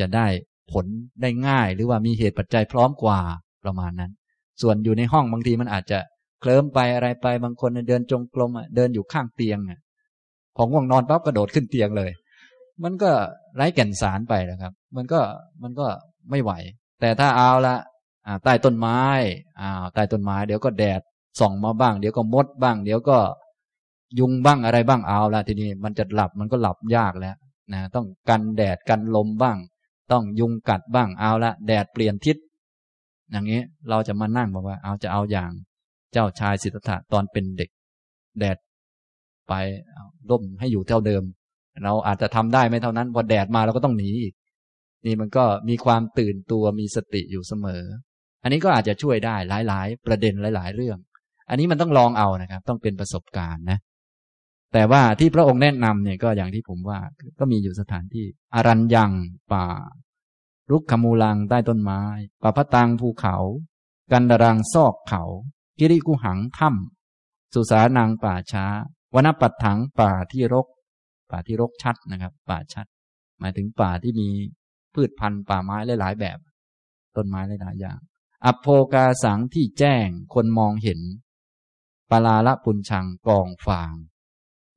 [0.00, 0.26] จะได้
[0.72, 0.86] ผล
[1.22, 3.18] ได้ง่ายหรือว่ามีเหตุปัจจัยพร้อมกว่า
[3.64, 4.10] ประมาณนั้น
[4.62, 5.98] ส่วนอยู่ในห้องบางทีมันอาจจะ
[6.40, 9.80] เคลิ้มไปอะไรไปบางคนเดินจงกรมเดินอยู่ข้างเตียงอะ
[10.56, 12.10] พอง่วงนอนปั๊บกระโดดขึ้นเตียงเลย
[12.84, 13.10] มันก็
[13.56, 15.20] ไร้แก่นสารไปนะครับ มันก็
[15.62, 15.86] มันก็
[16.30, 16.52] ไม่ไหว
[17.00, 17.76] แต่ถ้าเอาละ
[18.44, 19.00] ใต้ต้นไม้
[19.60, 21.00] อ่าใต้ต้นไม้ เดี๋ยวก็แดด
[21.40, 23.18] ส่องมาบ้าง เดี๋ยวก็มดบ้าง เดี๋ยวก็
[24.18, 27.36] ยุงบ้างอะไรบ้างเอาละทีนี้มันจะหลับมันก็หลับยากแล้ว
[27.72, 29.58] นะต้องกันแดดกันลมบ้าง
[30.12, 32.36] ต้องยุงกัดบ้างเอาละแดดเปลี่ยนทิศ
[33.30, 35.50] อย่างนี้เราจะมานั่งบอกว่า เอาจะเอาอย่าง
[36.12, 37.70] เจ้าชายสิทธัตถะตอนเป็นเด็ก
[38.38, 38.58] แดด
[39.48, 39.52] ไป
[40.30, 41.22] ร่มให้อยู่เท่าเดิม
[41.84, 44.34] เราอาจจะทำได้ไม่เท่านั้นพอแดดมาเราก็ต้องหนีอีก
[45.06, 47.82] นี่มันก็มีความตื่นตัวมีสติอยู่เสมอ
[48.42, 49.36] อันนี้ก็อาจจะช่วยได้
[49.68, 50.98] หลาย ๆ ประเด็นหลาย ๆ เรื่อง
[51.48, 53.78] อันนี้มันต้องลองเอานะครับ ต้องเป็นประสบการณ์นะ
[54.72, 56.98] แต่ว่าที่พระองค์แนะนำเนี่ยก็อย่างที่ผมว่า
[57.38, 59.12] ก็มีอยู่สถานที่อารัญยัง
[59.52, 59.66] ป่า
[60.70, 62.02] รุกขมูลังใต้ต้นไม้
[62.42, 63.36] ปะพะตังภูเขา
[64.12, 65.22] กันดารังซอกเขา
[65.78, 68.66] กิริกุหังถ้ำสุสานังป่าช้า
[69.14, 70.66] วนปัดถังป่าที่รก
[71.32, 72.86] ป่าที่รกชัดนะครับ ป่าชัด
[73.40, 74.28] หมายถึงป่าที่มี
[74.94, 76.38] พืชพันธุ์ป่าไม้หลายๆแบบ
[77.16, 77.98] ต้นไม้หลายๆอย่าง
[78.44, 81.00] อโภกาสังที่แจ้งคนมองเห็น
[82.10, 83.94] ปลาละปุญชังกองฟาง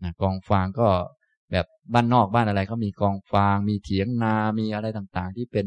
[0.03, 0.87] นะกองฟางก็
[1.51, 5.65] แบบบ้านนอกบ้านอะไรเขามีกองฟาง มีเถียงนา มีอะไรต่างๆ ที่เป็น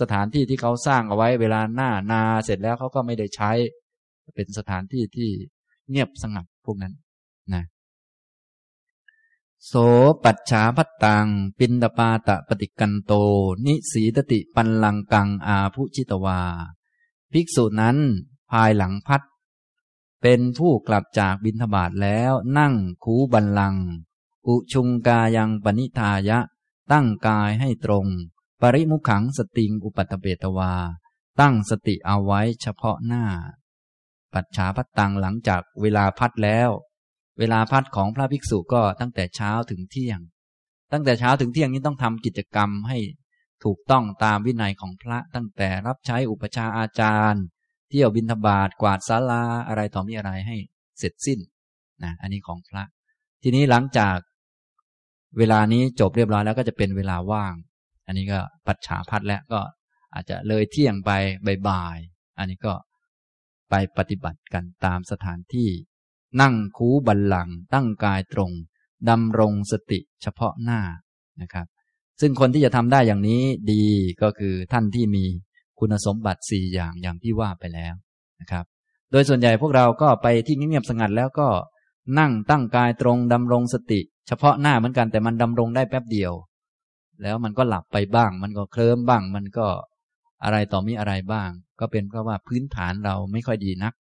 [0.00, 3.50] สถานที่ที่เขาสร้างเอาไว้เวลาหน้านาเสร็จแล้วเขาก็ไม่ได้ใช้
[4.34, 5.30] เป็นสถานที่ที่
[5.90, 6.94] เงียบสงัดพวกนั้น
[9.66, 9.72] โส
[10.24, 11.26] ปัจฉาพัตตัง
[11.58, 13.12] ปินตปาตะปฏิกันโต
[13.66, 16.40] นิสีตติปันลังกังอาภุชิตวา
[17.32, 17.98] ภิกษุนั้น
[18.50, 19.22] ภายหลังพัด
[20.22, 23.76] เป็นผู้กลับจากบินทบาทแล้วนั่งคูบันลัง
[24.46, 26.38] อุชุงกายังปณิทายะ
[26.92, 28.06] ตั้งกายให้ตรง
[28.60, 30.74] ปริมุขังสติงอุปัตเบตวา
[31.40, 33.24] ตั้งสติเอาไว้เฉพาะหน้า
[34.32, 36.70] ปัจฉาพัดตังหลังจากเวลาพัดแล้ว
[37.38, 40.20] เวลาพัดของพระภิกษุก็ตั้งแต่เช้าถึงเที่ยง
[40.92, 42.98] ตั้งแต่เช้าถึงเที่ยงนี้ต้องทำกิจกรรมให้
[43.64, 47.44] ถูกต้องตามวินัยของพระตั้งแต่รับใช้อุปชาอาจารย์
[47.90, 50.56] เที่ยวบินทบาทกวาดศาลาอะไรต่อมีอะไรให้
[50.98, 51.38] เสร็จสิ้น
[52.04, 52.82] นะอันนี้ของพระ
[53.42, 54.16] ทีนี้หลังจาก
[55.38, 57.54] เวลานี้จบเรียบร้อยแล้วก็จะเป็นเวลาว่าง
[58.06, 59.60] อันนี้ก็ปัจฉาพัดแล้วก็
[60.14, 61.10] อาจจะเลยเที่ยงไป
[61.68, 61.98] บ่าย
[62.38, 62.72] อันนี้ก็
[63.70, 65.68] ไปปฏิบัติกันตามสถานที่
[66.40, 68.50] นั่งคูบัลลังตั้งกายตรง
[69.08, 70.80] ดำรงสติเฉพาะหน้า
[71.42, 71.66] นะครับ
[72.20, 73.84] ซึ่งคนที่จะทำได้อย่างนี้ดี
[74.22, 75.24] ก็คือท่านที่มี
[75.78, 77.94] คุณสมบัติสี่อย่างอย่างที่ว่าไปแล้ว
[78.40, 78.64] นะครับ
[79.10, 81.48] โดยส่วนใหญ่พวกเราก็ไปที่เงียบสงัดแล้วก็
[82.18, 86.32] นั่งตั้งกายตรงดำรงสติ เฉพาะหน้าเหมือนกันแต่มันดำรงได้แป๊บเดียว
[87.22, 89.66] แล้วมันก็หลับไปบ้าง มันก็เคลิ้มบ้าง มันก็
[90.44, 93.94] อะไรต่อมีอะไรบ้าง ก็เป็นเพราะว่าพื้นฐานเราไม่ค่อยดีนัก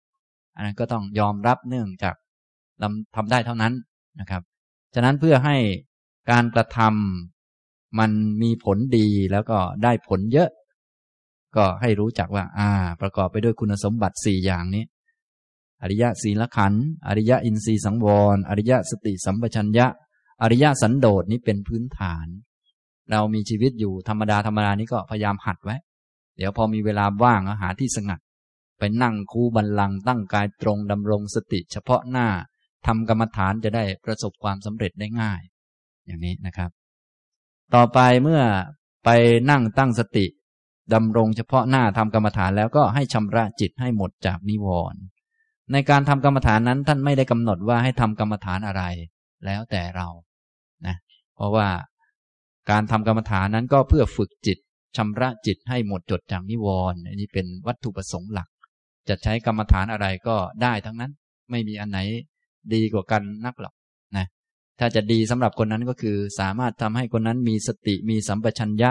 [0.56, 2.14] อันนั้นก็ต้องยอมรับเนื่องจาก
[3.16, 3.72] ทำได้เท่านั้น
[4.20, 4.42] นะครับ
[4.94, 5.56] ฉะนั้นเพื่อให้
[6.30, 8.10] การกระทำมัน
[8.42, 10.50] มีผลดีแล้วก็ได้ผลเยอะ
[11.56, 14.84] ก็ให้รู้จักว่า อ่า ประกอบไปด้วยคุณสมบัติสี่อย่างนี้
[15.82, 19.86] อริยะศีลขันธ์อริยะอินทรีย์สังวร อริยะสติสัมปชัญญะ
[20.42, 22.26] อริยะสันโดษนี้เป็นพื้นฐาน
[23.10, 25.76] เรามีชีวิตอยู่ธรรมดาธรรมดานี้ก็พยายามหัดไว้
[26.36, 28.20] เดี๋ยวพอมีเวลาว่างหาที่สงัด
[28.78, 32.28] ไปนั่งคูบันลังตั้งกายตรงดำรงสติเฉพาะหน้า
[32.86, 35.40] ทำกรรมฐานจะได้ประสบความสำเร็จได้ง่าย
[36.06, 36.70] อย่างนี้นะครับ
[37.74, 38.42] ต่อไปเมื่อ
[39.04, 39.08] ไป
[39.50, 40.26] นั่งตั้งสติ
[40.94, 45.00] ดำรงเฉพาะหน้าทำกรรมฐานแล้วก็ให้ชำระจิตให้หมดจากนิวรณ์
[45.72, 48.82] ในการทำกรรมฐานนั้นท่านไม่ได้กำหนดว่าให้ทำกรรมฐานอะไร
[49.44, 50.08] แล้วแต่เรา
[50.86, 50.96] นะ
[51.34, 51.68] เพราะว่า
[52.70, 54.58] การทำกรรมฐานนั้นก็เพื่อฝึกจิต
[54.96, 58.48] ชำระจิตให้หมดจดจากนิวรณ์อันนี้เป็นวัตถุประสงค์หลัก
[59.08, 61.12] จะใช้กรรมฐานอะไรก็ได้ทั้งนั้น
[61.50, 61.98] ไม่มีอันไหน
[62.74, 63.74] ดีกว่ากันนักหรอก
[64.16, 64.26] นะ
[64.78, 68.90] ถ้าจะดีสำหรับคนนั้นก็คือ สามารถทำให้คนนั้นมีสติมีสัมปชัญญะ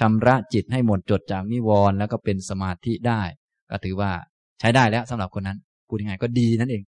[0.00, 3.22] ชำระจิตให้หมดจดจากนิวรณ์แล้วก็เป็นสมาธิได้
[3.70, 4.10] ก็ถือว่า
[4.60, 6.82] ใช้ได้แล้วสำหรับคนนั้นพูดยังไงก็ดีนั่นเอง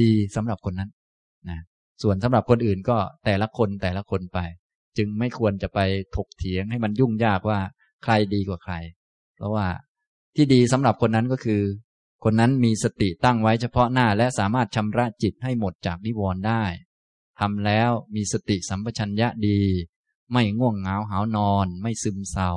[0.00, 0.90] ดีสำหรับคนนั้น
[1.48, 1.58] นะ
[2.02, 4.38] ส่วนสำหรับคนอื่นก็แต่ละคนแต่ละคนไป
[4.96, 5.78] จึงไม่ควรจะไป
[6.16, 7.58] ถกเถียงให้มันยุ่งยากว่า
[8.04, 8.74] ใครดีกว่าใคร
[9.36, 9.66] เพราะว่า
[10.36, 11.60] ที่ดีสำหรับคนนั้นก็คือ
[12.24, 16.64] คนนั้นมีสติตั้งไว้เฉพาะหน้าและสามารถชำระจิตให้หมดจากนิวรณ์ได้
[17.40, 19.60] ทำแล้วมีสติสัมปชัญญะดี
[20.32, 22.50] ไม่ง่วงเหงาหานอน ไม่ซึมเศร้า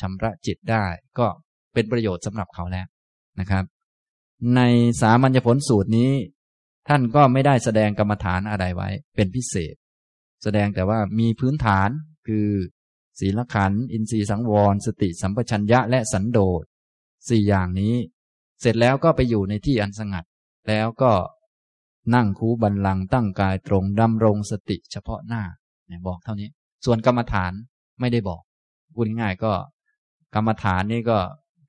[0.00, 0.84] ชำระจิตได้
[1.18, 1.26] ก็
[1.72, 2.86] เป็นประโยชน์สำหรับเขาแล้ว
[3.40, 3.64] นะครับ
[4.56, 4.60] ใน
[5.00, 6.12] สามัญญผลสูตรนี้
[6.88, 9.74] ท่านก็ไม่ได้แสดงกรรมฐานอะไรไว้ เป็นพิเศษ
[10.42, 11.88] แสดงแต่ว่ามีพื้นฐาน
[12.26, 12.48] คือ
[13.20, 16.62] ศีลขันอินทรีย์สังวร สติสัมปชัญญะและสันโดษ
[17.28, 17.94] สี่อย่างนี้
[18.60, 20.24] เสร็จแล้วก็ไปอยู่ในที่อันสงัด
[20.68, 21.12] แล้วก็
[22.14, 25.42] นั่งคูบันลังตั้งกายตรงดำรงสติเฉพาะหน้า
[25.86, 26.48] เนี่ยบอกเท่านี้
[26.84, 27.52] ส่วนกรรมฐาน
[28.00, 28.42] ไม่ได้บอก
[28.94, 29.52] พูดง่ายๆก็
[30.34, 31.18] กรรมฐานนี่ก็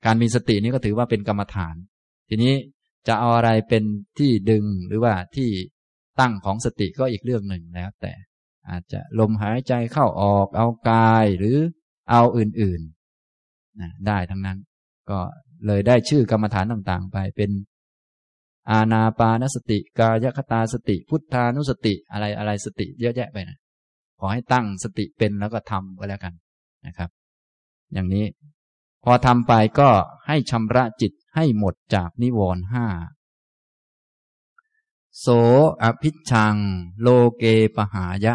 [0.06, 1.74] การมีสตินี่ก็ถือว่าเป็นกรรมฐาน
[2.28, 2.54] ทีนี้
[3.08, 3.84] จะเอาอะไรเป็น
[4.18, 5.50] ที่ดึงหรือว่าที่
[6.20, 8.12] ตั้งของสติก็อีกเรื่องหนึ่งแล้ว แต่
[8.70, 11.56] อาจจะลมหายใจเข้าออก เอากายหรือ
[12.10, 14.58] เอาอื่นๆนะได้ทั้งนั้น
[15.10, 15.20] ก็
[15.66, 17.50] เลยได้ชื่อกรรมฐานต่างๆ ไปเป็น
[18.70, 23.58] อาณาปานสติ กายคตาสติ พุทธานุสติอะไรอะไรสติเยอะแยะไปนะ
[24.18, 26.34] ขอให้ตั้งสติเป็นแล้วก็ทำก็แล้วกัน
[26.86, 27.10] นะครับ
[27.92, 28.24] อย่างนี้
[29.04, 29.90] พอทำไปก็
[30.26, 32.86] ให้ชำระจิตให้หมดจากนิวรณ์ห้า
[35.18, 35.26] โส
[35.82, 36.56] อภิชัง
[37.00, 37.44] โลเก
[37.76, 38.34] ปหายะ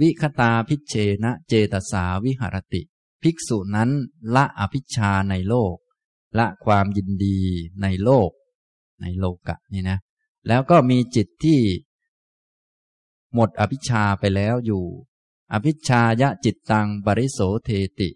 [0.00, 2.82] วิคตาพิเชนะเจตสาวิหรติ
[3.22, 3.90] ภิกษุนั้น
[4.34, 5.76] ละอภิชาในโลก
[6.38, 7.38] ละความยินดี
[7.82, 8.30] ในโลก
[9.02, 9.98] ในโลกะนี่นะ
[10.48, 11.60] แล้วก็มีจิตที่
[13.34, 14.84] หมดอภิชาไปแล้วอยู่
[15.52, 18.10] อภิชายะจิตตังบริโสเทติ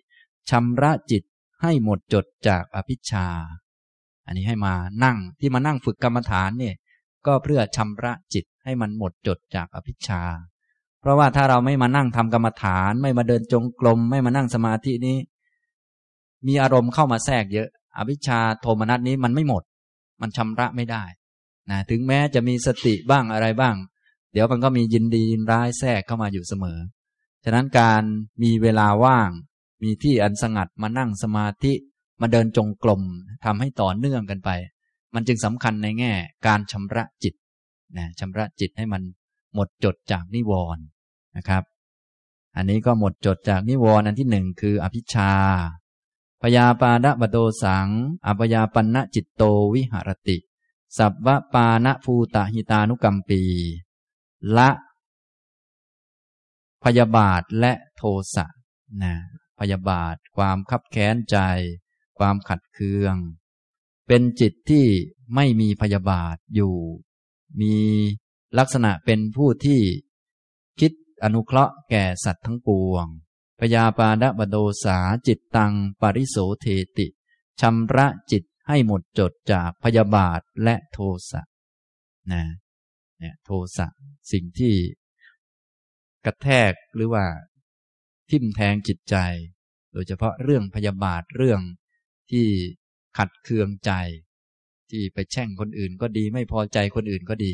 [0.50, 1.22] ชำระจิต
[1.62, 3.26] ให้หมดจดจากอภิชา
[4.26, 6.76] อันนี้ให้มานั่งที่มานั่งฝึกกรรมฐานเนี่ย
[7.26, 10.22] ก็เพื่อชำระจิตให้มันหมดจดจากอภิชา
[11.02, 15.16] เพราะว่าถ้าเราไม่มานั่งทำกรรมฐาน ไม่มาเดินจงกรมไม่มานั่งสมาธินี้
[16.46, 19.62] มีอารมณ์เข้ามาแทรกเยอะ อวิชชาโทมนัสนี้มันไม่หมด
[20.20, 21.04] มันชำระไม่ได้
[21.70, 23.76] นะถึงแม้จะมีสติบ้างอะไรบ้าง
[24.32, 26.78] เดี๋ยวมันก็มียินดียินร้ายแทรกเข้ามาอยู่เสมอ
[27.44, 28.02] ฉะนั้นการ
[28.42, 29.30] มีเวลาว่าง
[29.82, 31.72] มีที่อันสงัดมานั่งสมาธิ
[32.20, 33.02] มาเดินจงกรม
[33.44, 34.50] ทำให้ต่อเนื่องกันไป
[35.14, 36.12] มันจึงสำคัญในแง่
[36.46, 37.34] การชำระจิต
[37.96, 39.02] นะชำระจิตให้มัน
[39.54, 40.84] หมดจดจากนิวรณ์
[41.36, 41.62] นะครับ
[42.56, 45.32] อันนี้ก็หมดจดจากนิวรณ์อันที่หนึ่งคืออภิชา
[46.42, 47.88] พยาปาดะบโดสัง
[48.26, 49.42] อภยาปันจิตโต
[49.74, 50.36] วิหรติ
[50.98, 53.42] สัพวะปานะภูตหิตานุกัมปี
[54.56, 54.70] ละ
[56.84, 58.02] พยาบาทและโท
[58.34, 58.46] สะ
[59.02, 59.14] นะ
[59.58, 61.36] พยาบาท ความคับแค้นใจ
[62.18, 63.16] ความขัดเคือง
[64.08, 64.86] เป็นจิตที่
[65.34, 66.74] ไม่มีพยาบาทอยู่
[67.60, 67.74] มี
[68.58, 69.80] ลักษณะเป็นผู้ที่
[71.22, 73.06] อนุเคราะห์แก่สัตว์ทั้งปวง
[73.60, 76.66] พยาปาดะบโดสาจิตตัง ปริโสเท
[76.98, 77.06] ติ
[77.60, 80.98] ชำระจิตให้หมดจดจากพยาบาทและโท
[81.30, 81.42] สะ
[82.32, 82.42] นะ
[83.18, 83.86] เนี่ยโทสะ
[84.32, 84.74] สิ่งที่
[86.24, 87.24] กระแทกหรือว่า
[88.30, 89.16] ทิ่มแทงจิตใจ
[89.92, 91.60] โดยเฉพาะเรื่องพยาบาทเรื่อง
[92.30, 92.46] ที่
[93.18, 93.92] ขัดเคืองใจ
[94.90, 97.52] ที่ไปแช่งคนอื่นก็ดี ไม่พอใจคนอื่นก็ดี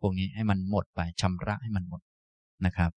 [0.00, 2.02] พวกนี้ให้มันหมดไปชำระให้มันหมด
[2.66, 2.90] นะครับ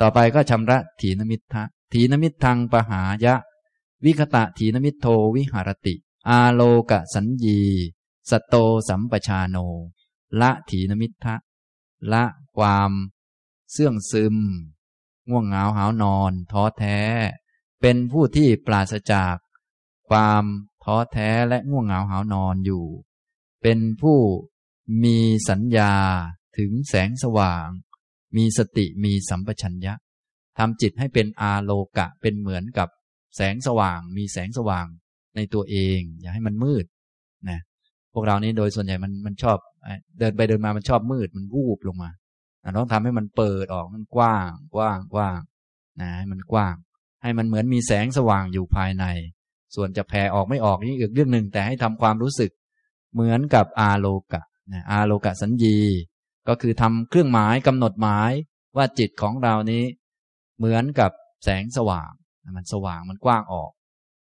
[0.00, 3.34] ต่อไปก็ชำระถีนมิทะถีนมิทังปหายะ
[4.04, 5.94] วิคตะถีนมิโทวิหารติ
[6.28, 7.60] อาโลกะสัญญี
[8.30, 8.54] สโต
[8.88, 9.56] สัมปชาโน
[10.40, 11.34] ละถีนมิทะ
[12.12, 12.24] ละ
[12.56, 12.92] ความ
[13.72, 14.36] เสื่องซึม
[15.28, 16.98] ง่วงเหงาหานอน ท้อแท้
[17.80, 19.36] เป็นผู้ที่ปราศจาก
[20.08, 20.44] ความ
[20.84, 22.84] ท้อแท้และง่วงเหงาหานอนอยู่
[23.62, 24.18] เป็นผู้
[25.02, 25.16] มี
[25.48, 25.94] สัญญา
[26.56, 27.68] ถึงแสงสว่าง
[28.36, 29.94] มีสติมีสัมปชัญญะ
[30.58, 32.88] ทำจิตให้เป็นอาโลกะเป็นเหมือนกับ
[33.36, 34.86] แสงสว่าง มีแสงสว่าง
[35.36, 36.84] ในตัวเอง อย่าให้มันมืด
[37.50, 37.60] นะ
[38.12, 39.58] พวกเรานี้โดยส่วนใหญ่มันมันชอบ
[40.18, 42.10] เดินไปเดินมามันชอบมืดมันวูบลงมา
[42.78, 45.38] ต้องทำให้มันเปิดออกมันกว้างกว้างกว้าง
[46.00, 46.74] นะให้มันกว้าง
[47.22, 49.04] ให้มันเหมือนมีแสงสว่างอยู่ภายใน
[49.74, 52.50] ส่วนจะแผ่ออกไม่ออกนี่อีกเรื่องหนึ่งแต่ให้ทำความรู้สึก
[53.14, 55.78] เหมือนกับอาโลกะนะอาโลกะสัญญี
[56.50, 58.32] ก็คือทำเครื่องหมายกำหนดหมาย
[58.76, 59.84] ว่าจิตของเรานี้
[60.58, 61.10] เหมือนกับ
[61.44, 62.10] แสงสว่าง
[62.56, 63.70] มันสว่างมันกว้างออก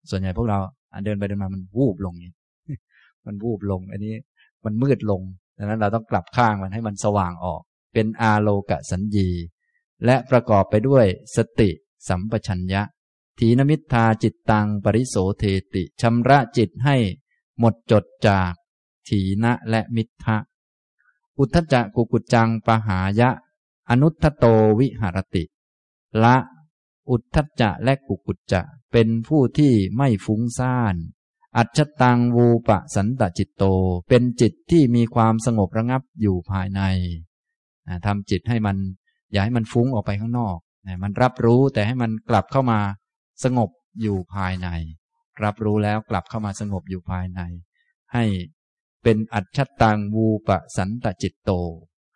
[0.09, 0.59] ส่วนใหญ่พวกเรา
[1.05, 2.31] เดินไปเดินมามันวูบลงนี่
[3.25, 4.15] มันวูบลง อันนี้
[4.65, 5.21] มันมืดลง
[5.57, 7.61] ดังนั้นเราต้องกลับข้างมันให้มันสว่างออก
[7.93, 9.29] เป็นอาโลกสัญญี
[10.05, 11.05] และประกอบไปด้วย
[11.35, 11.69] สติ
[12.09, 12.81] สัมปชัญญะ
[13.39, 16.95] ทีนมิทาจิตตังปริโสเทติชำระจิตให้
[17.59, 18.53] หมดจดจาก
[19.07, 20.37] ถีนะและมิทะ
[21.39, 23.29] อุทธจักกุกุจังปหายะ
[23.89, 24.45] อนุทโต
[24.79, 25.43] วิหารติ
[26.23, 26.35] ละ
[27.09, 30.95] อุทธจะและกุกุจจะเป็นผู้ที่ไม่ฟุ้งซ่าน
[31.57, 33.63] อัจฉตังวูปะสันตจิตโต
[34.09, 36.81] เป็นจิตที่มีความสงบระงับอยู่ภายใน
[38.05, 38.77] ทำจิตให้มัน
[39.31, 40.57] อย่าให้มันฟุ้งออกไปข้างนอก
[41.03, 42.79] มันรับรู้แต่ให้มันกลับเข้ามา
[43.43, 43.69] สงบ
[44.01, 44.67] อยู่ภายใน
[45.43, 47.41] รับรู้แล้วกลับเข้ามาสงบอยู่ภายใน
[48.13, 48.23] ให้
[49.03, 51.51] เป็นอัจฉตังวูปสันตจิตโต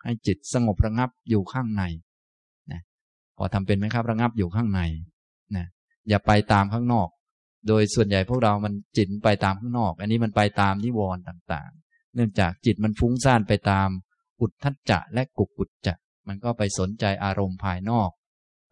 [0.04, 1.82] ให้จิตสงบระงับอยู่ข้างใน
[2.72, 2.80] นะ
[3.36, 4.80] พอทำเป็นไหมครับระงับอยู่ข้างใน
[5.56, 5.66] นะ
[6.08, 7.08] อย่าไปตามข้างนอก
[7.68, 13.88] โดยส่วนใหญ่พวกเรามันจิตไปตามข้างนอก อันนี้มันไปตามนิวรณ์ต่างๆ เนื่องจากจิตมันฟุ้งซ่านไปตาม
[14.40, 15.94] อุทธัจจะและกุกุจจะ
[16.28, 18.10] มันก็ไปสนใจอารมณ์ภายนอก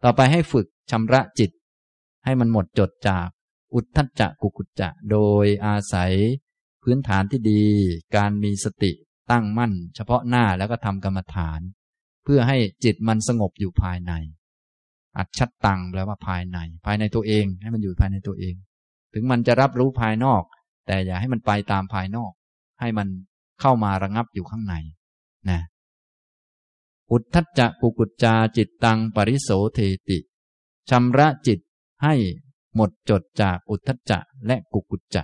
[0.03, 1.51] ต่อไปให้ฝึกชำระจิต
[2.25, 3.27] ให้มันหมดจดจาก
[3.73, 6.13] อุทธัจจะกุกุจจะ โดยอาศัย
[6.83, 7.63] พื้นฐานที่ดี
[8.15, 8.91] การมีสติ
[9.31, 11.59] ตั้งมั่น เฉพาะหน้าแล้วก็ทำกรรมฐาน
[12.23, 14.13] เพื่อให้จิตมันสงบอยู่ภายใน
[15.17, 18.55] อัดชัดตังแปลว่าภายใน ภายในตัวเอง ให้มันอยู่ภายในตัวเอง
[19.13, 20.43] ถึงมันจะรับรู้ภายนอก
[20.87, 22.31] แต่อย่าให้มันไปตามภายนอก
[22.79, 23.07] ให้มัน
[23.61, 24.75] เข้ามาระงับอยู่ข้างใน
[25.49, 25.59] นะ
[27.11, 30.19] อุทธัจจะกุกุจจาจิตตังปริโสเทติ
[30.89, 31.59] ชำระจิต
[32.03, 32.15] ให้
[32.75, 35.23] หมดจดจากอุทธัจจะและกุกุจจะ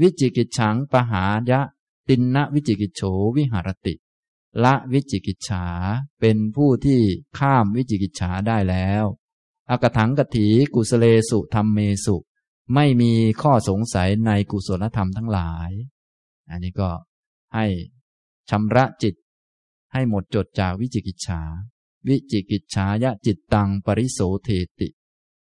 [0.00, 1.60] วิจิกิจฉังปหายะ
[2.08, 3.02] ตินนะวิจิกิจโฉ
[3.36, 3.94] วิหารติ
[4.64, 5.64] ละวิจิกิจฉา
[6.20, 7.00] เป็นผู้ที่
[7.38, 9.04] ข้ามวิจิกิจฉาได้แล้ว
[9.70, 12.16] อากถังกถีกุสเลสุธรรมเมสุ
[12.74, 15.70] ไม่มีข้อสงสัยในกุศลธรรมทั้งหลาย
[16.50, 16.90] อันนี้ก็
[17.54, 17.66] ให้
[18.50, 19.14] ชำระจิต
[19.92, 21.42] ให้หมดจดจากวิจิกิจฉา
[22.08, 24.48] วิจิกิจฉายะจิตตังปริโสเท
[24.80, 24.88] ติ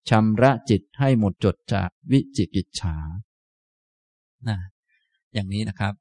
[0.10, 2.96] ชำระจิตให้หมดจดจากวิจิกิจฉา
[4.50, 4.58] นะ
[5.34, 5.94] อย่างนี้นะครับ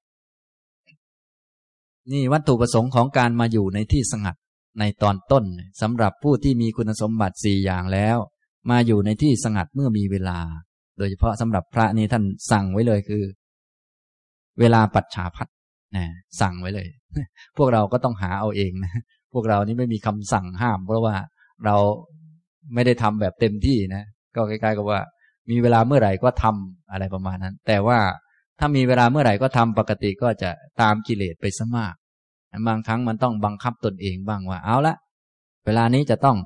[2.12, 4.36] นี่วัตถุประสงค์ของการมาอยู่ในที่สงัด
[4.80, 5.44] ในตอนต้น
[5.82, 8.16] สำหรับผู้ที่มีคุณสมบัติสี่อย่างแล้ว
[8.70, 10.38] มาอยู่ในที่สงัดเมื่อมีเวลา
[10.98, 13.22] โดยเฉพาะสำหรับพระนี่ท่านสั่งไว้เลยคือ
[14.60, 15.48] เวลาปัจฉาพัด
[15.96, 16.04] นะ
[16.40, 16.86] สั่งไว้เลย
[17.56, 18.92] พวกเราก็ต้องหาเอาเองนะ
[19.32, 21.14] พวกเรานี่ไม่มีคำสั่งห้าม เพราะว่า
[21.64, 21.76] เรา
[22.74, 24.04] ไม่ได้ทำแบบเต็มที่นะ
[24.36, 25.00] ก็ใกล้ๆกับว่า
[25.50, 27.98] มีเวลาเมื่อไหร่ก็ทำอะไรประมาณนั้น แต่ว่า
[28.58, 30.50] ถ้ามีเวลาเมื่อไหร่ก็ทำปกติก็จะ
[30.80, 31.94] ตามกิเลสไปซะมาก
[32.68, 34.94] บางครั้งมันต้องบังคับตนเองบ้างว่าเอาละ
[35.64, 36.36] เวลานี้จะต้อง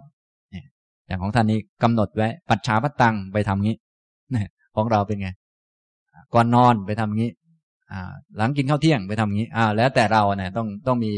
[1.06, 3.76] อย่างของท่านนี้กำหนดไว้ ปัจฉาพัตตังไปทำงี้
[4.76, 5.28] ของเราเป็นไง
[6.34, 7.30] ก่อนนอนไปทำงี้
[8.36, 11.12] หลังกินข้าวเที่ยงไปทำอย่างี้ อ่า แล้วแต่เราเนี่ยต้องต้องมี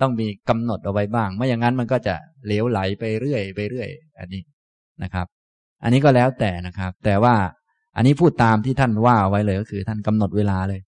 [0.00, 2.14] ต้องมีกำหนดเอาไว้บ้าง ไม่อย่างนั้นมันก็จะ
[2.46, 4.42] เหลวไหลไปเรื่อยไปเรื่อย อันนี้
[5.02, 5.26] นะครับ
[5.82, 7.34] อันนี้ก็แล้วแต่นะครับ แต่ว่า
[7.96, 10.80] อันนี้พูดตามที่ท่านว่าไว้เลยก็คือ ท่านกำหนดเวลาเลย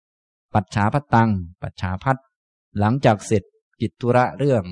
[0.55, 1.31] ปัจฉาพัตตัง
[1.63, 2.17] ปัจฉาพัด
[2.81, 3.43] หลังจากเสร็จ
[3.81, 4.63] กิจธุระเรื่อง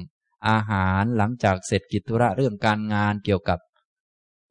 [0.48, 3.58] อาหารหลังจากเสร็จกิจธุระเรื่องการงานเกี่ยวกับ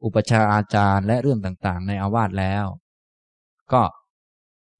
[0.04, 2.64] อุปชาอาจารย์และเรื่องต่างๆ ในอาวาสแล้ว
[3.72, 3.82] ก็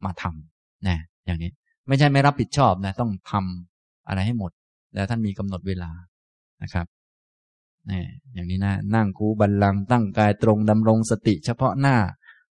[0.04, 1.50] มาทำนะอย่างนี้
[1.88, 4.52] ไม่ใช่ไม่รับผิดชอบนะ ต้องทำอะไรให้หมด
[4.94, 5.90] แล้วท่านมีกำหนดเวลา
[6.62, 6.86] นะครับ
[7.90, 8.02] นี่
[8.34, 11.96] อย่างนี้นะ นั่งคูบันลังตั้งกายตรงดำรงสติเฉพาะหน้า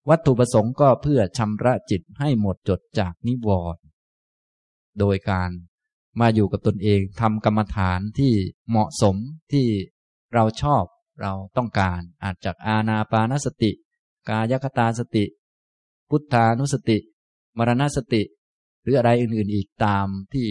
[0.09, 3.83] วัตถุประสงค์ก็เพื่อชำระจิตให้หมดจดจากนิวรณ์
[4.99, 5.49] โดยการ
[6.19, 8.33] มาอยู่กับตนเองทำกรรมฐานที่
[8.69, 9.15] เหมาะสม
[9.51, 9.67] ที่
[10.33, 10.83] เราชอบ
[11.21, 13.71] เราต้องการอาจจากอาณาปานสติ
[14.29, 15.25] กายคตาสติ
[16.09, 16.97] พุทธานุสติ
[17.57, 18.23] มรณสติ
[18.83, 20.47] หรืออะไรอื่นๆอีกตามที่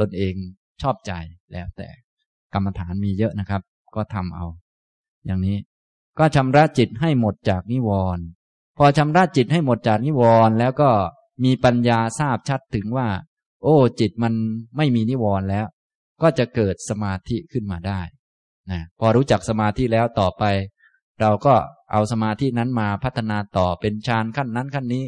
[0.00, 0.34] ตนเอง
[0.82, 1.12] ชอบใจ
[1.52, 1.88] แล้วแต่
[2.54, 3.62] กรรมฐานมีเยอะนะครับ
[3.94, 4.46] ก็ทำเอา
[5.26, 5.56] อย่างนี้
[6.18, 8.24] ก็ชำระจิตให้หมดจากนิวรณ์
[8.78, 10.90] พอชำระจิตให้หมดจากนิวรณ์แล้วก็
[11.44, 13.08] มีปัญญาทราบชัดถึงว่า
[13.62, 14.32] โอ้ จิตมัน
[14.76, 15.66] ไม่มีนิวรณ์แล้ว
[16.22, 18.00] ก็จะเกิดสมาธิขึ้นมาได้
[18.70, 20.44] นะพอรู้จักสมาธิแล้วต่อไป
[21.20, 21.54] เราก็
[21.92, 25.04] เอาสมาธินั้นมาพัฒนาต่อเป็นฌานขั้นนั้นขั้นนี้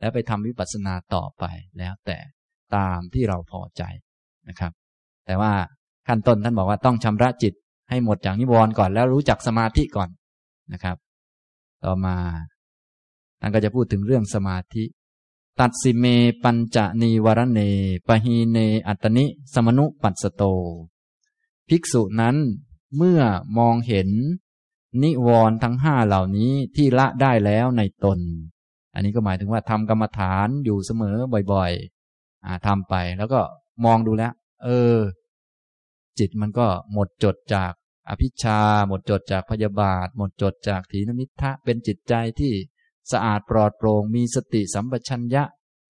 [0.00, 1.44] แล้วไปทำวิปัสสนาต่อไป
[1.78, 2.18] แล้วแต่
[2.76, 3.82] ตามที่เราพอใจ
[4.48, 4.72] นะครับ
[5.26, 5.52] แต่ว่า
[6.08, 7.54] ขั้นต้นท่านบอกว่าต้องชำระจิต
[7.90, 10.08] ให้หมดจากนิวรณ์ก่อนแล้วรู้จักสมาธิก่อน
[10.72, 10.96] นะครับ
[11.84, 12.16] ต่อมา
[13.44, 14.84] ท่านก็จะพูดถึงเรื่องสมาธิ
[15.60, 16.04] ตัดสิเม
[16.44, 17.60] ปัญจนีวรเน
[18.08, 19.24] ปหีเนอัตนิ
[19.54, 20.42] สมนุปัสโต
[21.68, 22.36] ภิกษุนั้น
[22.96, 23.20] เมื่อ
[23.58, 24.08] มองเห็น
[25.02, 28.18] นิวรณ์ทั้งห้าเหล่านี้ที่ละได้แล้วในตน
[28.94, 31.16] อันนี้ก็หมายถึงว่าทำกรรมฐานอยู่เสมอ
[31.52, 33.40] บ่อยๆอ่าทำไปแล้วก็
[33.84, 34.32] มองดูแล้ว
[34.64, 34.96] เออ
[36.18, 37.72] จิตมันก็หมดจดจาก
[38.08, 42.52] อภิชา หมดจดจากพยาบาท หมดจดจากถีนมิทะเป็นจิตใจที่
[43.12, 45.42] สะอาดปลอดโปร่งมีสติสัมปชัญญะ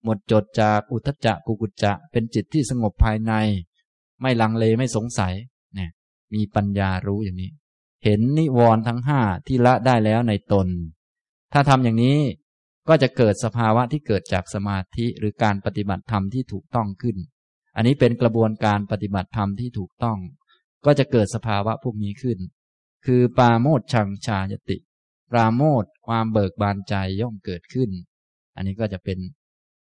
[0.05, 3.33] หมดจดจากอุทจจะกุกุจจะ เป็นจิตที่สงบภายใน
[4.21, 5.35] ไม่ลังเลไม่สงสัย
[5.75, 5.91] เนี่ย
[6.35, 7.51] มีปัญญารู้อย่างนี้
[8.05, 10.69] เห็นนิวรณ์ทั้งห้าที่ละได้แล้วในตน
[11.53, 12.19] ถ้าทำอย่างนี้
[12.89, 17.17] ก็จะเกิดสภาวะที่เกิดจากสมาธิหรือการปฏิบัติธรรมที่ถูกต้องขึ้น
[17.77, 20.19] อันนี้เป็นกระบวนการปฏิบัติธรรมที่ถูกต้อง
[20.85, 22.39] ก็จะเกิดสภาวะพวกนี้ขึ้น
[23.07, 24.77] คือปาโมดชังชายติ
[25.31, 27.91] ปราโมด ความเบิกบานใจย่อมเกิดขึ้น
[28.57, 29.19] อันนี้ก็จะเป็น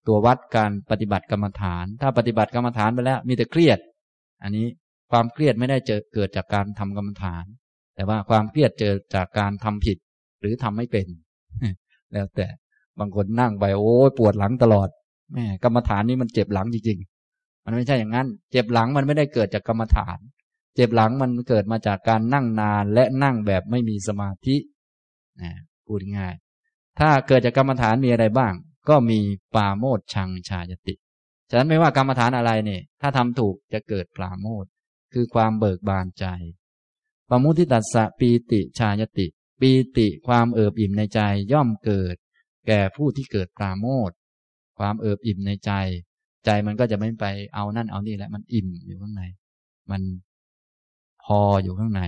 [0.06, 3.78] ตัววัดการปฏิบัติกรรมฐาน ถ้าปฏิบัติกรรมฐานไปแล้ว มีแต่เครียด
[4.42, 4.66] อันนี้
[5.10, 7.44] ความเครียดไม่ได้เจอเกิดจากการทำกรรมฐาน
[7.96, 9.98] แต่ว่าความเครียดเจอจากการทำผิด
[10.40, 11.06] หรือทำไม่เป็น
[12.12, 12.46] แล้วแต่
[12.98, 14.88] บางคนนั่งไปโอ้ปวดหลังตลอด
[15.32, 20.18] แม่กรรมฐานนี้มันเจ็บหลังจริงๆ มันไม่ใช่อย่างนั้น เจ็บหลังมันไม่ได้เกิดจากกรรมฐาน
[20.76, 24.56] เจ็บหลังมันเกิดมาจากการนั่งนานและนั่งแบบไม่มีสมาธิ
[25.88, 26.34] พูดง่าย
[26.98, 28.54] ถ้าเกิดจากกรรมฐานมีอะไรบ้าง
[28.88, 29.18] ก็มี
[29.54, 30.94] ปาโมดชังชายติ
[31.50, 34.64] ฉะนั้นไม่ว่ากรรมฐานอะไรเนี่ย ถ้าทำถูกจะเกิดปราโมด
[35.12, 36.26] คือความเบิกบานใจ
[37.28, 39.26] ปมุทิตัสสะปีติชายติ
[39.60, 41.20] ปีติความเอิบอิ่มในใจ
[41.52, 42.16] ย่อมเกิด
[42.66, 44.10] แก่ผู้ที่เกิดปราโมท
[44.78, 45.72] ความเอิบอิ่มในใจ
[46.44, 49.22] ใจมันก็จะไม่ไปเอานั่นเอานี่แหละมันอิ่มอยู่ข้างใน
[49.90, 50.02] มัน
[51.24, 52.02] พออยู่ข้างใน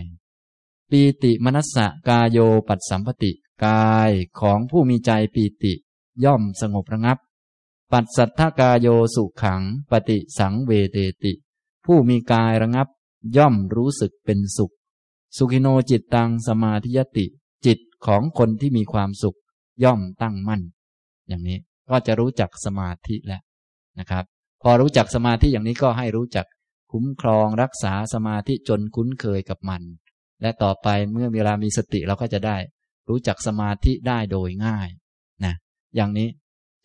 [0.90, 3.32] ปีติมนัสสะกายโยปัสสัมปติ
[3.66, 5.74] กายของผู้มีใจปีติ
[6.24, 7.18] ย่อมสงบระงับ
[7.92, 11.32] ปัสสัทธกายโยสุขังปฏิสังเวเตติ
[11.84, 12.88] ผู้มีกายระงับ
[13.36, 14.74] ย่อมรู้สึกเป็นสุข
[15.36, 17.26] สุขิโนจิตตังสมาธิยติ
[17.66, 19.38] จิตของคนที่มีความสุข
[19.84, 20.62] ย่อมตั้งมั่น
[21.28, 21.58] อย่างนี้
[21.90, 23.42] ก็จะรู้จักสมาธิแล้ว
[23.98, 24.24] นะครับ
[24.62, 26.46] พอรู้จักสมาธิอย่างนี้ก็ให้รู้จัก
[26.92, 29.82] คุ้มครองรักษาสมาธิจนคุ้นเคยกับมัน
[30.42, 32.56] และต่อไปเมื่อเวลามีสติเราก็จะได้
[33.10, 34.88] รู้จักสมาธิได้โดยง่าย
[35.44, 35.54] นะ
[35.96, 36.28] อย่างนี้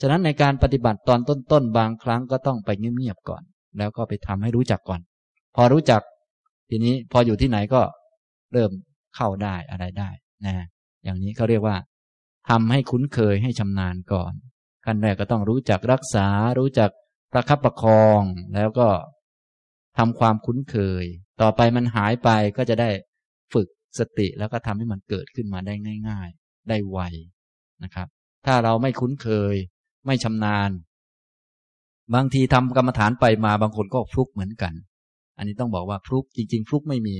[0.01, 1.19] ฉะนั้นในการปฏิบัติตอน
[1.51, 3.43] ต้นๆบางครั้งก็ต้องไปเงียบๆก่อน
[3.77, 5.01] แล้วก็ไปทำให้รู้จักก่อน
[5.55, 6.01] พอรู้จัก
[6.69, 7.81] ทีนี้พออยู่ที่ไหนก็
[8.53, 8.71] เริ่ม
[9.15, 10.09] เข้าได้อะไรได้
[10.45, 10.55] นะ
[11.03, 11.77] อย่างนี้เขาเรียกว่า
[12.49, 14.33] ทำให้คุ้นเคยให้ชำนาญก่อน
[14.85, 16.27] ขั้นแรกก็ต้องรู้จักรักษา
[16.59, 16.89] รู้จัก
[17.31, 18.21] ประคับประคอง
[18.55, 18.89] แล้วก็
[19.97, 21.05] ทำความคุ้นเคย
[21.41, 22.89] ต่อไปมันหายไปก็จะได้
[23.53, 23.67] ฝึก
[23.99, 25.73] สติแล้วก็ทำให้มันเกิดขึ้นมาได้
[26.09, 26.99] ง่าย ๆ ได้ไว
[27.83, 28.07] นะครับ
[28.45, 29.55] ถ้าเราไม่คุ้นเคย
[30.05, 30.69] ไม่ชำนาญ
[32.13, 34.73] บางทีทำกรรมฐานไปมาบางคนก็ฟลุกเหมือนกัน
[35.37, 37.17] อันนี้ต้องบอกว่าฟลุกจริง ๆ ฟลุกไม่มี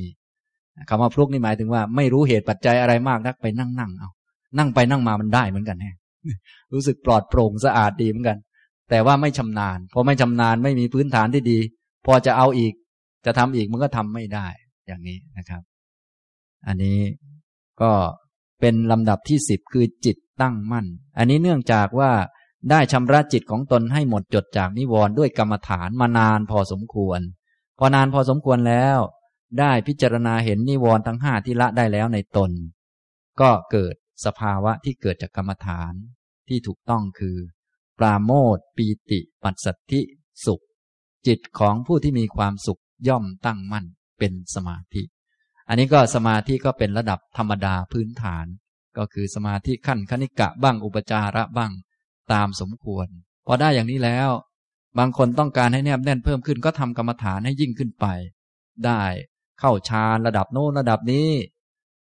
[0.90, 4.10] คำว่าฟลุกนี่หมายถึงว่าไม่รู้เหตุปัจจัยอะไรมากนักไปนั่งนั่งเอา
[4.58, 5.88] นั่งไปนั่งมามันได้เหมือนกันแฮ
[6.74, 8.38] รู้สึกปลอดโปร่งสะอาดดีเหมือนกัน
[8.90, 11.60] แต่ว่าไม่ชำนาญพอไม่ชำนาญไม่มีพื้นฐานที่ดี
[12.06, 12.74] พอจะเอาอีก
[13.26, 14.48] จะทำอีกมันก็ทำไม่ได้
[14.88, 15.62] อย่างนี้นะครับ
[16.68, 17.00] อันนี้
[17.82, 17.92] ก็
[18.60, 20.86] เป็นลำดับที่สิบคือจิตตั้งมั่น
[21.18, 22.12] อันนี้เนื่องจากว่า
[22.70, 27.20] ได้ชำระจิตของตนให้หมดจดจากนิวรณ์ด้วยกรรมฐานมานานพอสมควร
[27.80, 28.98] พอนานพอสมควรแล้ว
[29.60, 32.52] ได้พิจารณาเห็นนิวรณ์ทั้งห้าที่ละได้แล้วในตน
[33.42, 33.96] ก็เกิด
[34.26, 35.94] สภาวะที่เกิดจากกรรมฐาน
[36.48, 37.38] ที่ถูกต้องคือ
[38.00, 40.02] ปราโมทปีติ ปัสสัทธิ
[40.46, 40.64] สุข
[41.28, 43.86] จิตของผู้ที่มีความสุขย่อมตั้งมั่น
[44.20, 45.04] เป็นสมาธิ
[45.68, 48.46] อันนี้ก็สมาธิก็เป็นระดับธรรมดาพื้นฐาน
[48.98, 51.72] ก็คือสมาธิขั้นคณิกะบ้างอุปจาระบ้าง
[52.34, 53.08] ตามสมควร
[53.48, 54.30] พอได้อย่างนี้แล้ว
[54.98, 58.06] บางคนต้องการให้แนบแน่นเพิ่มขึ้นก็ทำกรรมฐานให้ยิ่งขึ้นไป
[58.86, 59.04] ได้
[59.60, 61.30] เข้าฌานระดับโน้นระดับนี้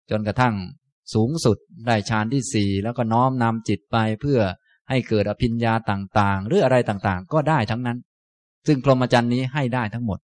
[0.09, 0.55] จนกระทั่ง
[1.13, 1.57] สูงสุด
[1.88, 4.39] ได้ฌานที่สี่แล้วก็น้อมนำจิตไปเพื่อ
[4.89, 7.97] ให้เกิดอภิญญาต่างๆ หรืออะไรต่างๆ ก็ได้ทั้งนั้น
[8.68, 10.20] ซึ่งพรหมจรรย์นี้ให้ได้ทั้งหมด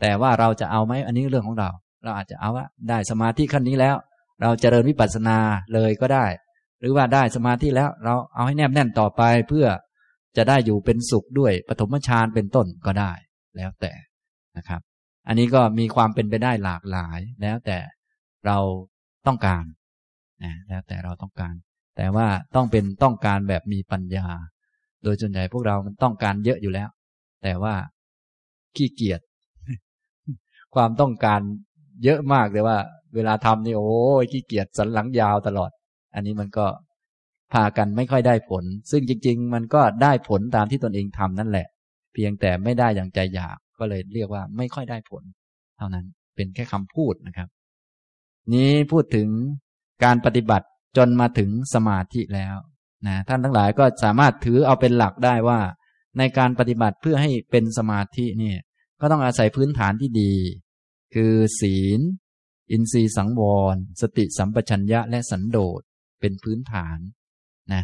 [0.00, 1.70] แต่ว่าเราจะเอาไหมอันนี้เรื่องของเรา
[2.04, 3.96] เราอาจจะเอาว่าได้สมาธิขั้นนี้แล้ว
[4.42, 5.38] เราจเจริญวิปัสสนา
[5.74, 6.26] เลยก็ได้
[6.80, 9.66] หรือว่าได้สมาธิแล้ว เราเอาให้แนบแน่นต่อไปเพื่อ
[10.36, 13.12] จะได้อยู่เป็นสุขด้วยปฐมฌานเป็นต้นก็ได้
[13.56, 13.92] แล้วแต่
[14.56, 14.80] นะครับ
[15.28, 17.78] อันนี้ก็มีความเป็นไปได้หลากหลาย แล้วแต่
[18.46, 18.58] เรา
[19.26, 19.64] ต้องการ
[20.44, 21.54] นะแล้วแต่เราต้องการ
[21.96, 24.26] แต่ว่าต้องเป็นต้องการแบบมีปัญญา
[25.02, 26.88] โดยส่วนใหญ่พวกเรามันต้องการเยอะอยู่แล้ว
[27.42, 27.74] แต่ว่า
[28.76, 29.20] ขี้เกียจ
[30.74, 31.40] ความต้องการ
[32.04, 32.78] เยอะมากเลยว่า
[33.14, 33.92] เวลาทำนี่โอ้
[34.22, 35.70] ยขี้เกียจสันหลังยาวตลอด
[36.14, 36.66] อันนี้มันก็
[37.52, 41.66] พากันไม่ค่อยได้ผล ซึ่งจริง ๆ มันก็ได้ผลตามที่ตนเองทำนั่นแหละ
[42.12, 45.22] เพียงแต่ไม่ได้อย่างใจอยากก็เลยเรียกว่าไม่ค่อยได้ผล
[45.78, 46.04] เท่านั้น
[46.36, 47.48] เป็นแค่คำพูดนะครับ
[48.54, 49.28] นี้พูดถึง
[50.04, 50.66] การปฏิบัติ
[50.96, 52.56] จนมาถึงสมาธิแล้ว
[53.06, 55.60] นะท่านทั้งหลายก็สามารถถือเอาเป็นหลักได้ว่า
[56.18, 58.58] ในการปฏิบัติเพื่อให้เป็นสมาธิเนี่ย
[59.00, 60.32] ก็ต้องอาศัยพื้นฐานที่ดี
[61.14, 62.00] คือศีล
[62.70, 63.42] อินทรีย์สังว
[63.74, 65.80] ร สติสัมปชัญญะและสันโดษ
[66.20, 66.98] เป็นพื้นฐาน
[67.72, 67.82] นะ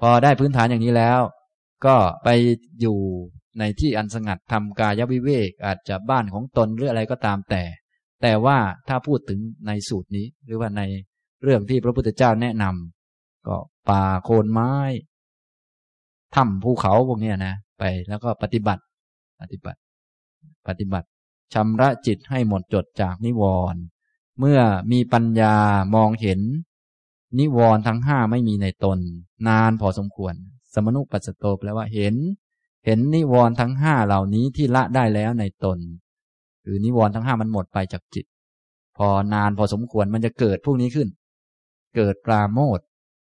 [0.00, 1.20] พอได้พื้นฐานอย่างนี้แล้ว
[1.86, 2.28] ก็ไป
[2.80, 2.98] อยู่
[3.58, 7.62] ในที่อันสงัดทำกายวิเวก อาจจะบ้านของตนหรืออะไรก็ตามแต่
[8.22, 8.58] แต่ว่า
[8.88, 10.82] ถ้าพูดถึงในสูตรนี้ หรือว่าใน
[11.42, 13.56] เรื่องที่พระพุทธเจ้าแนะนำก็
[13.90, 14.72] ป่าโคนไม้
[16.34, 18.82] ถ้ำภูเขาพวกนี้นะ ไปแล้วก็ปฏิบัติ
[19.40, 19.78] ปฏิบัติ
[20.68, 21.06] ปฏิบัติ
[21.54, 23.42] ชำระจิตให้หมดจดจากนิว
[23.72, 23.80] รณ์
[24.38, 24.60] เมื่อ
[24.92, 25.54] มีปัญญา
[25.94, 26.40] มองเห็น
[27.38, 28.98] นิวรณ์ทั้งห้าไม่มีในตน
[29.48, 30.34] นานพอสมควร
[30.74, 32.14] สมนุปัสสโตแปลว่าเห็น
[32.84, 35.78] เห็นนิวรณ์ทั้งห้าเหล่านี้ที่ละได้แล้วในตน
[36.64, 38.26] คือนิวรณ์ทั้งห้ามันหมดไปจากจิต
[38.96, 41.08] พอนานพอสมควรมันจะเกิดพวกนี้ขึ้น
[41.96, 42.80] เกิดปราโมท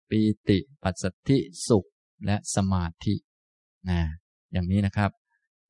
[0.09, 0.19] ปี
[0.49, 1.85] ติ ปัสสธิสุข
[2.25, 3.15] และสมาธิ
[3.89, 4.01] นะ
[4.51, 5.11] อย่างนี้นะครับ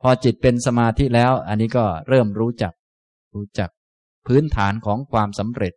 [0.02, 2.74] พอจิตเป็นสมาธิแล้ว อันนี้ก็เริ่มรู้จัก
[3.36, 3.70] รู้จัก
[4.28, 5.74] พื้นฐานของความสำเร็จ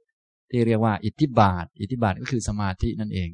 [0.51, 3.31] ที่เรียกว่าอิทธิบาท อิทธิบาทก็คือสมาธินั่นเอง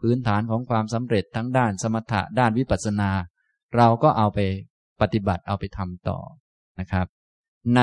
[0.00, 3.10] พื้นฐานของความสำเร็จทั้งด้านสมถะด้านวิปัสสนา
[3.76, 4.38] เราก็เอาไป
[5.00, 6.18] ปฏิบัติเอาไปทำต่อ
[6.80, 7.06] นะครับ
[7.76, 7.80] ใน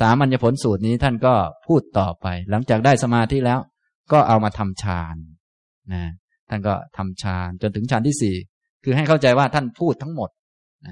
[0.00, 1.34] สามัญญผลสูตรนี้ท่านก็
[1.66, 3.60] พูดต่อไป หลังจากได้สมาธิแล้ว
[4.12, 5.16] ก็เอามาทำฌาน
[5.92, 6.04] นะ
[6.48, 8.36] ท่านก็ทำฌานจนถึงฌานที่สี่
[8.84, 10.30] คือให้เข้าใจว่าท่านพูดทั้งหมด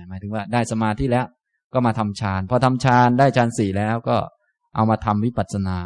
[0.08, 1.26] หมายถึงว่าได้สมาธิแล้ว
[1.74, 4.16] ก็มาทำฌานพอทำฌานได้ฌานสี่แล้วก็
[4.74, 5.78] เอามาทำวิปัสสนา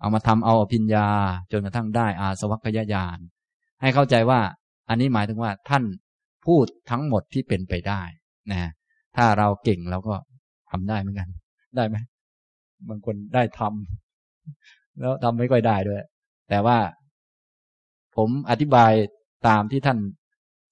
[0.00, 1.08] เอามาทำเอาอภิญญา
[1.52, 3.18] จนกระทั่งได้อาสวัคยญาณ
[3.80, 4.40] ให้เข้าใจว่า
[4.88, 5.84] อันนี้หมายถึงว่าท่าน
[6.46, 8.02] พูดทั้งหมดที่เป็นไปได้
[8.50, 8.70] นะ
[9.16, 10.14] ถ้าเราเก่งเราก็
[10.70, 11.28] ทำได้เหมือนกัน
[11.76, 11.96] ได้ไหม
[12.88, 16.02] บางคนได้ทำแล้วทำไม่ค่อยได้ด้วย
[16.50, 16.78] แต่ว่า
[18.16, 18.92] ผมอธิบาย
[19.48, 19.98] ตามที่ท่าน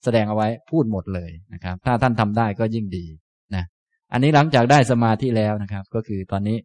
[0.04, 3.06] แสดงเอาไว้พูดหมดเลยนะครับ ถ้าท่านทำได้ก็ยิ่งดี
[3.54, 3.64] นะ
[4.12, 6.56] อันนี้หลังจากได้สมาธิแล้วนะครับ ก็คือตอนนี้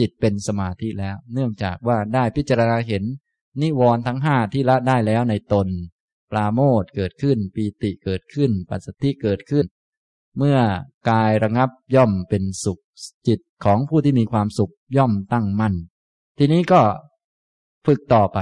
[0.00, 3.04] จิตเป็นสมาธิแล้ว เนื่องจากว่าได้พิจารณาเห็น
[3.62, 5.68] นิวรณ์ทั้งห้าที่ละได้แล้วในตน
[6.30, 9.66] ปราโมทเกิดขึ้น ปีติเกิดขึ้น ปัสสติเกิดขึ้น
[10.38, 10.58] เมื่อ
[11.10, 12.80] กายระงับย่อมเป็นสุข
[13.28, 15.74] จิตของผู้ที่มีความสุขย่อมตั้งมั่น
[16.38, 16.80] ทีนี้ก็
[17.86, 18.38] ฝึกต่อไป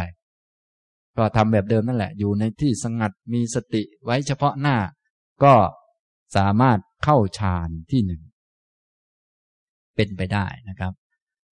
[1.21, 4.77] ก็ทำแบบเดิมนั่นแหละ อยู่ในที่สงัดมีสติไว้เฉพาะหน้า
[5.45, 5.55] ก็
[6.37, 8.23] สามารถเข้าฌานที่หนึ่ง
[9.97, 10.93] เป็นไปได้นะครับ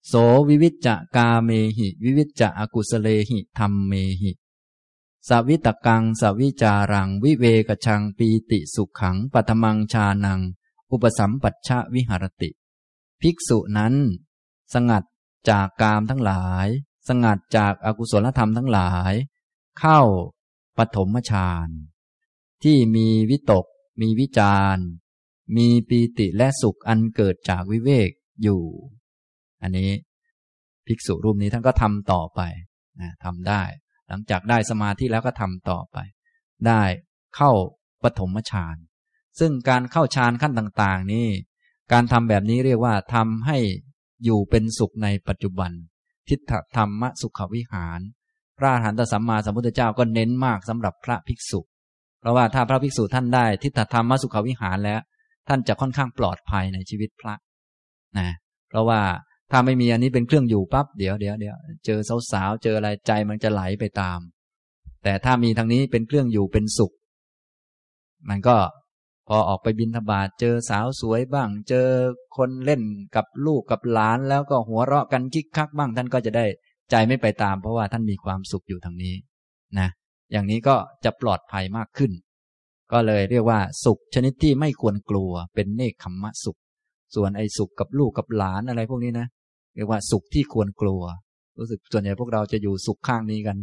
[0.07, 0.15] โส
[0.49, 3.93] วิวิจจะกาเมหิ วิวิจจะอกุสเลหิธรรมเม
[4.23, 4.33] หิ
[5.29, 10.41] สวิตกังสวิจารัง วิเวกชังปีติสุขขังปัทมังชานัง
[10.91, 12.51] อุปสัมปัชชะวิหารติ
[13.21, 13.95] ภิกษุนั้น
[14.75, 15.05] สงัด
[15.49, 16.67] จากกามทั้งหลาย
[17.09, 19.13] สงัดจากอากุศลธรรมทั้งหลาย
[19.79, 20.01] เข้า
[20.79, 21.69] ปฐมฌาน
[22.65, 23.67] ที่มีวิตก
[24.01, 24.77] มีวิจาร
[25.57, 28.11] มีปีติและสุขอันเกิดจากวิเวก
[28.43, 28.63] อยู่
[29.63, 29.91] อันนี้
[30.87, 32.41] ภิกษุรูปนี้ท่านก็ทำต่อไป
[33.01, 33.63] นะทำได้
[34.09, 35.99] หลังจากได้สมาธิแล้วก็ทำต่อไป
[36.67, 36.83] ได้
[37.37, 37.51] เข้า
[38.03, 38.77] ปฐมฌาน
[39.39, 41.29] ซึ่งการเข้าฌานขั้นต่างๆ นี้
[41.93, 43.59] การทำแบบนี้เรียกว่าทำให้
[44.25, 45.71] อยู่เป็นสุขในปัจจุบัน
[46.29, 48.01] ทิฏฐธรรมสุขวิหาร
[48.59, 51.61] พระอรหันตสัมมาสัมพุทธเจ้าก็เน้นมากสำหรับพระภิกษุ
[52.21, 55.01] เพราะว่าถ้าพระภิกษุท่านได้ทิฏฐธรรมสุขวิหารแล้ว
[55.49, 57.35] ท่านจะค่อนข้างปลอดภัยในชีวิตพระ
[58.19, 58.29] นะ
[58.69, 59.01] เพราะว่า
[59.51, 61.57] ถ้าไม่มีอันนี้เป็นเครื่องอยู่ปั๊บเดี๋ยวเดี๋ยวเดี๋ยว
[61.87, 61.99] เจอ
[62.33, 64.19] สาวๆเจออะไรใจมันจะไหลไปตาม
[65.05, 66.93] แต่ถ้ามีทางนี้เป็นเครื่องอยู่เป็นสุข
[68.29, 68.57] มันก็
[69.29, 71.89] พอออกไปบินธบาตเจอสาวสวยบ้าง เจอ
[72.37, 72.83] คนเล่น
[73.17, 76.47] กับลูกกับหลานแล้วก็หัวเราะกันคิกคักบ้าง ท่านก็จะได้
[76.91, 79.15] ใจไม่ไปตามเพราะว่าท่านมีความสุขอยู่ทางนี้
[79.79, 79.89] นะ
[80.33, 82.13] อย่างนี้ก็จะปลอดภัยมากขึ้น
[82.93, 86.59] ก็เลยเรียกว่า สุขชนิดที่ไม่ควรกลัว เป็นเนคขมมะสุข
[87.15, 89.27] ส่วนไอ้สุขกับลูกกับหลานอะไรพวกนี้นะ
[89.75, 91.03] เรียกว่าสุขที่ควรกลัว
[91.59, 93.57] รู้สึกส่วนใหญ่พวกเราจะอยู่สุขข้างนี้กัน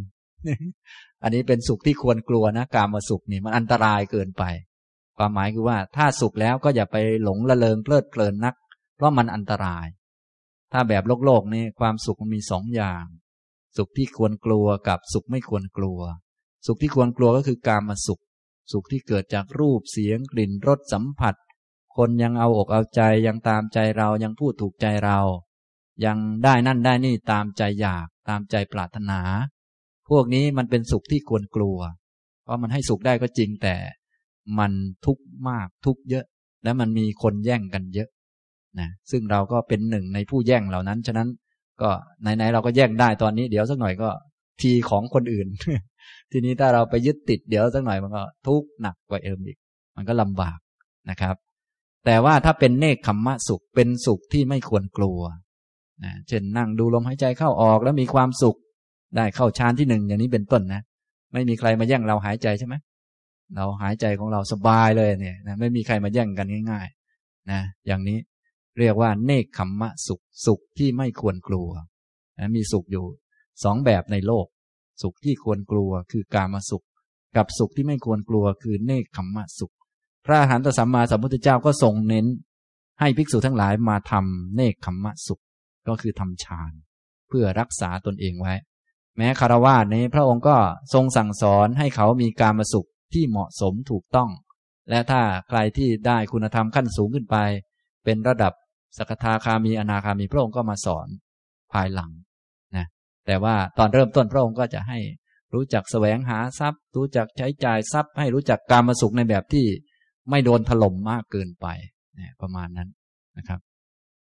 [1.22, 4.44] อันนี้เป็นสุขที่ควรกลัวนะการมาสุขนี่มันอันตรายเกินไป
[5.18, 8.54] ความหมายคือว่าถ้าสุขแล้วก็อย่าไปหลงละเลงเพลิดเพลินนัก
[8.96, 9.86] เพราะมันอันตราย
[10.72, 13.04] ถ้าแบบโลกโลกนี่ความสุขมันมีสองอย่าง
[13.76, 16.00] สุขที่ควรกลัวกับสุขไม่ควรกลัว
[16.66, 18.22] สุขที่ควรกลัวก็คือการมาสุข
[18.72, 21.34] สุขที่เกิดจากรูปเสียงกลิ่นรสสัมผัส
[21.96, 25.18] คนยังเอาอกเอาใจยังตามใจเรายังพูดถูกใจเรา
[26.04, 29.20] ยังได้นั่นได้นี่ตามใจอยากตามใจปรารถนา
[30.08, 31.78] พวกนี้มันเป็นสุขที่ควรกลัว
[32.42, 33.76] เพราะมันให้สุขได้ก็จริงแต่
[34.58, 34.72] มัน
[35.04, 36.24] ทุกข์มากทุกข์เยอะ
[36.62, 38.08] และมันมีคนแย่งกันเยอะ
[38.80, 41.28] นะซึ่งเราก็เป็นหนึ่งในผู้แย่งเหล่านั้น ฉะนั้น
[41.82, 44.08] ก็ไหนๆเราก็แย่งได้ตอนนี้ เดี๋ยวสักหน่อยก็
[44.60, 45.46] ทีของคนอื่น
[46.32, 49.58] ทีนี้ถ้าเราไปยึดติดเดี๋ยวสักหน่อยมันก็ทุกข์หนักกว่าเอิมอีก
[49.96, 50.58] มันก็ลำบาก
[51.10, 51.36] นะครับ
[52.06, 55.20] แต่ว่าถ้าเป็นเนคขมมะสุขเป็นสุขที่ไม่ควรกลัว
[56.04, 58.56] นะเช่นนั่งดูลมหายใจเข้าออกแล้วมีความสุข
[59.16, 60.82] ได้เข้าฌานที่หนึ่งอย่างนี้เป็นต้นนะ
[61.32, 62.74] ไม่มีใครมาแย่งเราหายใจใช่ไหม
[63.56, 66.86] เราหายใจของเราสบายเลยเนี่ยนะไม่มีใครมาแย่งกันง่าย
[67.18, 68.18] ๆ นะ อย่างนี้
[68.78, 71.68] เรียกว่าเนคขมมะสุขสุขที่ไม่ควรกลัว
[72.38, 73.06] นะมีสุขอยู่
[73.64, 74.46] สองแบบในโลก
[75.02, 76.84] สุขที่ควรกลัวคือกามสุข
[77.36, 79.74] กับสุขที่ไม่ควรกลัวคือเนคขมมะสุข
[80.26, 82.26] พระอรหันตสัมมาสัมพุทธเจ้าก็ทรงเน้น
[83.00, 85.42] ให้ภิกษุทั้งหลายมาทำเนคขมมะสุข
[85.88, 86.72] ก็คือทำฌาน
[87.28, 88.54] เพื่อรักษาตนเองไว้
[89.16, 90.56] แม้คารวะนี้พระองค์ก็
[90.94, 94.30] ทรงสั่งสอนให้เขามีการมาสุขที่เหมาะสมถูกต้อง
[94.90, 97.36] และถ้าใครที่ได้คุณธรรมขั้นสูงขึ้นไป
[98.04, 98.52] เป็นระดับ
[98.98, 101.08] สกทาคามีอนาคามีพระองค์ก็มาสอน
[101.72, 102.10] ภายหลัง
[102.76, 102.86] นะ
[103.26, 104.98] แต่ว่าตอนเริ่มต้นพระองค์ก็จะให้
[105.54, 109.66] รู้จักแสวงหาทรัพย์ รู้จักใช้จ่ายทรัพย์ ให้รู้จักการมาสุขในแบบที่
[110.30, 111.66] ไม่โดนถล่มมากเกินไป
[112.18, 112.88] นะประมาณนั้น
[113.38, 113.60] นะครับ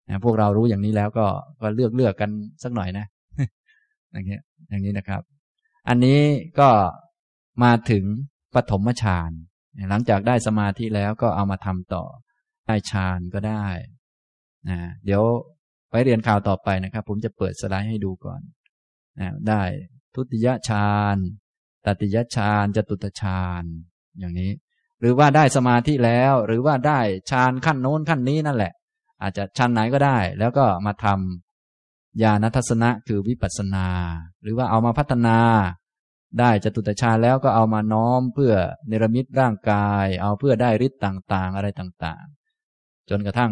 [0.09, 1.27] นะพวกเรารู้อย่างนี้แล้วก็
[1.61, 2.29] ก็เลือกเลือกกัน
[2.63, 3.05] สักหน่อยนะ
[4.11, 4.37] อย่างนี้
[4.69, 5.21] อย่างนี้นะครับ
[5.89, 6.19] อันนี้
[6.59, 6.69] ก็
[7.63, 8.03] มาถึง
[8.55, 9.31] ปฐมฌาน
[9.89, 12.03] หลังจากได้สมาธิแล้วก็เอามาทำต่อ
[12.67, 13.65] ได้ฌานก็ได้
[14.67, 15.23] นะเดี๋ยว
[15.89, 18.41] ไปเรียนข่าวต่อไปนะครับ ผมจะเปิดสไลด์ให้ดูก่อน
[19.19, 19.61] นะได้
[20.15, 21.17] ทุติยฌาน
[21.85, 23.63] ตติยฌานจตุตฌาน
[24.19, 24.51] อย่างนี้
[24.99, 26.99] หรือว่าได้สมาธิแล้ว หรือว่าได้
[27.31, 28.73] ฌานขั้นโน้นขั้นนี้นั่นแหละ
[29.21, 33.87] อาจจะชั้นไหนก็ได้ แล้วก็มาทำญาณทัศนะคือวิปัสสนา
[34.43, 35.39] หรือว่าเอามาพัฒนา
[36.39, 38.53] ได้จตุตฌานแล้วก็เอามาน้อมเพื่อ
[38.87, 42.25] เนรมิตร่างกาย เอาเพื่อได้ฤทธิ์ต่าง ๆ อะไรต่าง
[42.67, 43.51] ๆ จนกระทั่ง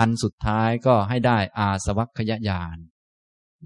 [0.00, 2.76] อันสุดท้ายก็ให้ได้อาสวัคยญาณ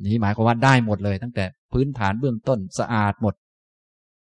[0.07, 3.35] นี้หมายความว่าได้หมดเลย ตั้งแต่พื้นฐานเบื้องต้นสะอาดหมด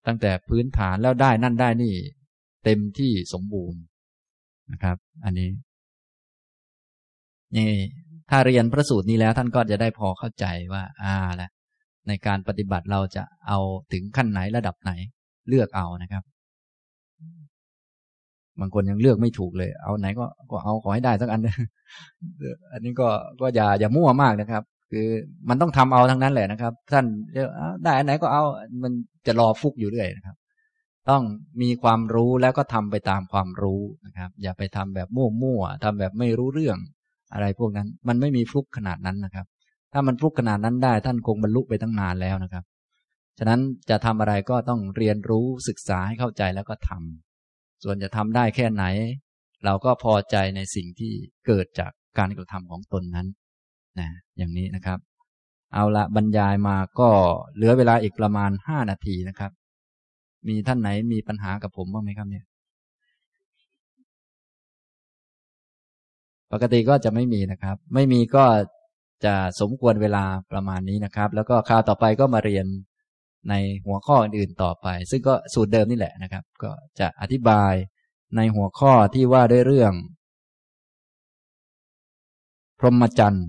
[0.07, 1.95] ตั้งแต่พื้นฐานแล้วได้นั่นได้นี่
[2.65, 3.81] เต็มที่สมบูรณ์
[4.73, 5.51] นะครับ อันนี้
[7.57, 7.71] นี่
[8.31, 11.51] ถ้าเรียนพระสูตรนี้แล้วท่านก็จะได้พอเข้าใจว่า อ่าแล้ว
[12.09, 13.59] ในการปฏิบัติเราจะเอา
[13.93, 14.93] ถึงขั้นไหนระดับไหน
[15.49, 16.23] เลือกเอานะครับ
[18.61, 21.41] บางคนยังเลือกไม่ถูกเลย เอาไหนก็ก็เอาขอให้ได้สักอัน
[22.73, 23.09] อันนี้ก็
[23.41, 25.09] ก็อย่าอย่ามั่วมากนะครับ คือ
[25.49, 27.05] มันต้องทำเอาทั้งนั้นแหละนะครับ ท่าน
[27.37, 27.43] จะ
[27.85, 28.45] ได้อันไหนก็เอา
[28.83, 28.93] มัน
[29.27, 30.37] จะรอฟุกอยู่เรื่อยนะครับ
[31.11, 31.23] ต้อง
[31.63, 36.79] มีความรู้แล้วก็ทำไปตามความรู้นะครับ อย่าไปทำแบบมั่วๆทำแบบไม่รู้เรื่อง
[37.33, 39.47] อะไรพวกนั้น มันไม่มีฟุกขนาดนั้นนะครับ
[39.93, 42.65] ถ้ามันฟุกขนาดนั้นได้ ท่านคงบรรลุไปตั้งนานแล้วนะครับ
[43.39, 47.28] ฉะนั้นจะทำอะไรก็ต้องเรียนรู้ศึกษาให้เข้าใจแล้วก็ทำ
[47.83, 48.85] ส่วนจะทำได้แค่ไหน
[49.65, 51.13] เราก็พอใจในสิ่งที่
[51.47, 53.27] เกิดจากการกระทำของตนนั้น
[53.99, 54.99] นะอย่างนี้นะครับ
[55.75, 57.09] เอาละบรรยายมาก็
[57.55, 59.53] เหลือเวลาอีกประมาณห้านาทีนะครับ
[60.49, 62.45] มีท่านไหนมีปัญหากับผมบ้างไหมครับเนี่ย
[66.53, 68.45] ปกติก็จะไม่มีนะครับ ไม่มีก็
[69.25, 72.67] จะสมควรเวลาประมาณนี้นะครับ แล้วก็คราวต่อไปก็มาเรียน
[73.49, 73.55] ใน
[73.87, 76.71] หัวข้ออื่นๆต่อไป ซึ่งก็สูตรเดิมนี่แหละนะครับ ก็
[77.01, 77.73] จะอธิบาย
[78.37, 79.93] ในหัวข้อที่ว่าด้วยเรื่อง
[82.79, 83.49] พรหมจรรย์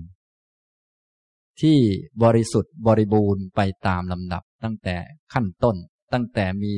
[1.60, 1.78] ที่
[2.22, 4.96] บริสุทธิ์บริบูรณ์ไปตามลำดับ ตั้งแต่
[5.32, 5.76] ขั้นต้น
[6.12, 6.74] ตั้งแต่มี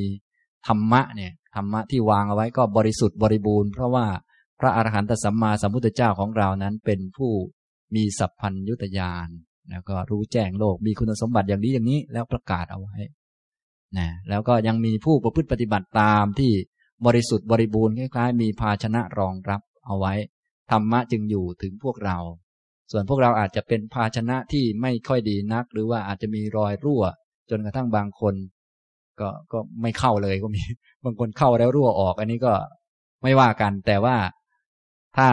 [0.67, 4.05] ธรรมะเนี่ยธรรมะที่วางเอาไว้ก็บริสุทธิ์บริบูรณ์เพราะว่า
[4.59, 7.31] พระอรหันตสัมมาสัมพุทธเจ้าของเรานั้นเป็นผู้
[7.95, 9.27] มีสัพพัญยุตยาน
[9.69, 12.97] แล้วก็รู้แจ้งโลกมีคุณสมบัติอย่างนี้อย่างนี้แล้วประกาศเอาไว้
[13.97, 16.51] นะแล้วก็ยังมีผู้ประพฤติปฏิบัติตามที่
[17.05, 20.13] บริสุทธิ์บริบูรณ์คล้ายๆ มีภาชนะรองรับเอาไว้
[20.71, 22.17] ธรรมะจึงอยู่ถึงพวกเรา
[22.91, 27.03] ส่วนพวกเราอาจจะเป็นภาชนะที่ไม่ค่อยดีนัก หรือว่าอาจจะมีรอยรั่ว
[27.49, 28.35] จนกระทั่งบางคน
[29.19, 30.61] ก็ก็ไม่เข้าเลยก็มี
[31.05, 32.53] บางคนเข้าแล้วรั่วออก อันนี้ก็
[33.23, 34.17] ไม่ว่ากัน แต่ว่า
[35.17, 35.29] ถ้า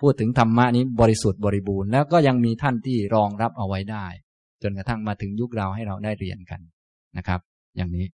[0.00, 4.06] พูดถึงธรรมะนี้บริสุทธิ์บริบูรณ์แล้วก็ยังมีท่านที่รองรับเอาไว้ได้
[4.62, 6.60] จนกระทั่งมาถึงยุคเราให้เราได้เรียนกัน
[7.16, 7.40] นะครับ
[7.76, 8.06] อย่างนี้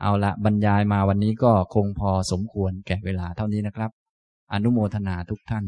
[0.00, 3.90] เอาละบรรยายมาวันนี้ก็คงพอสมควรแก่เวลาเท่านี้นะครับ
[4.52, 5.64] อนุโมทนาทุกท่าน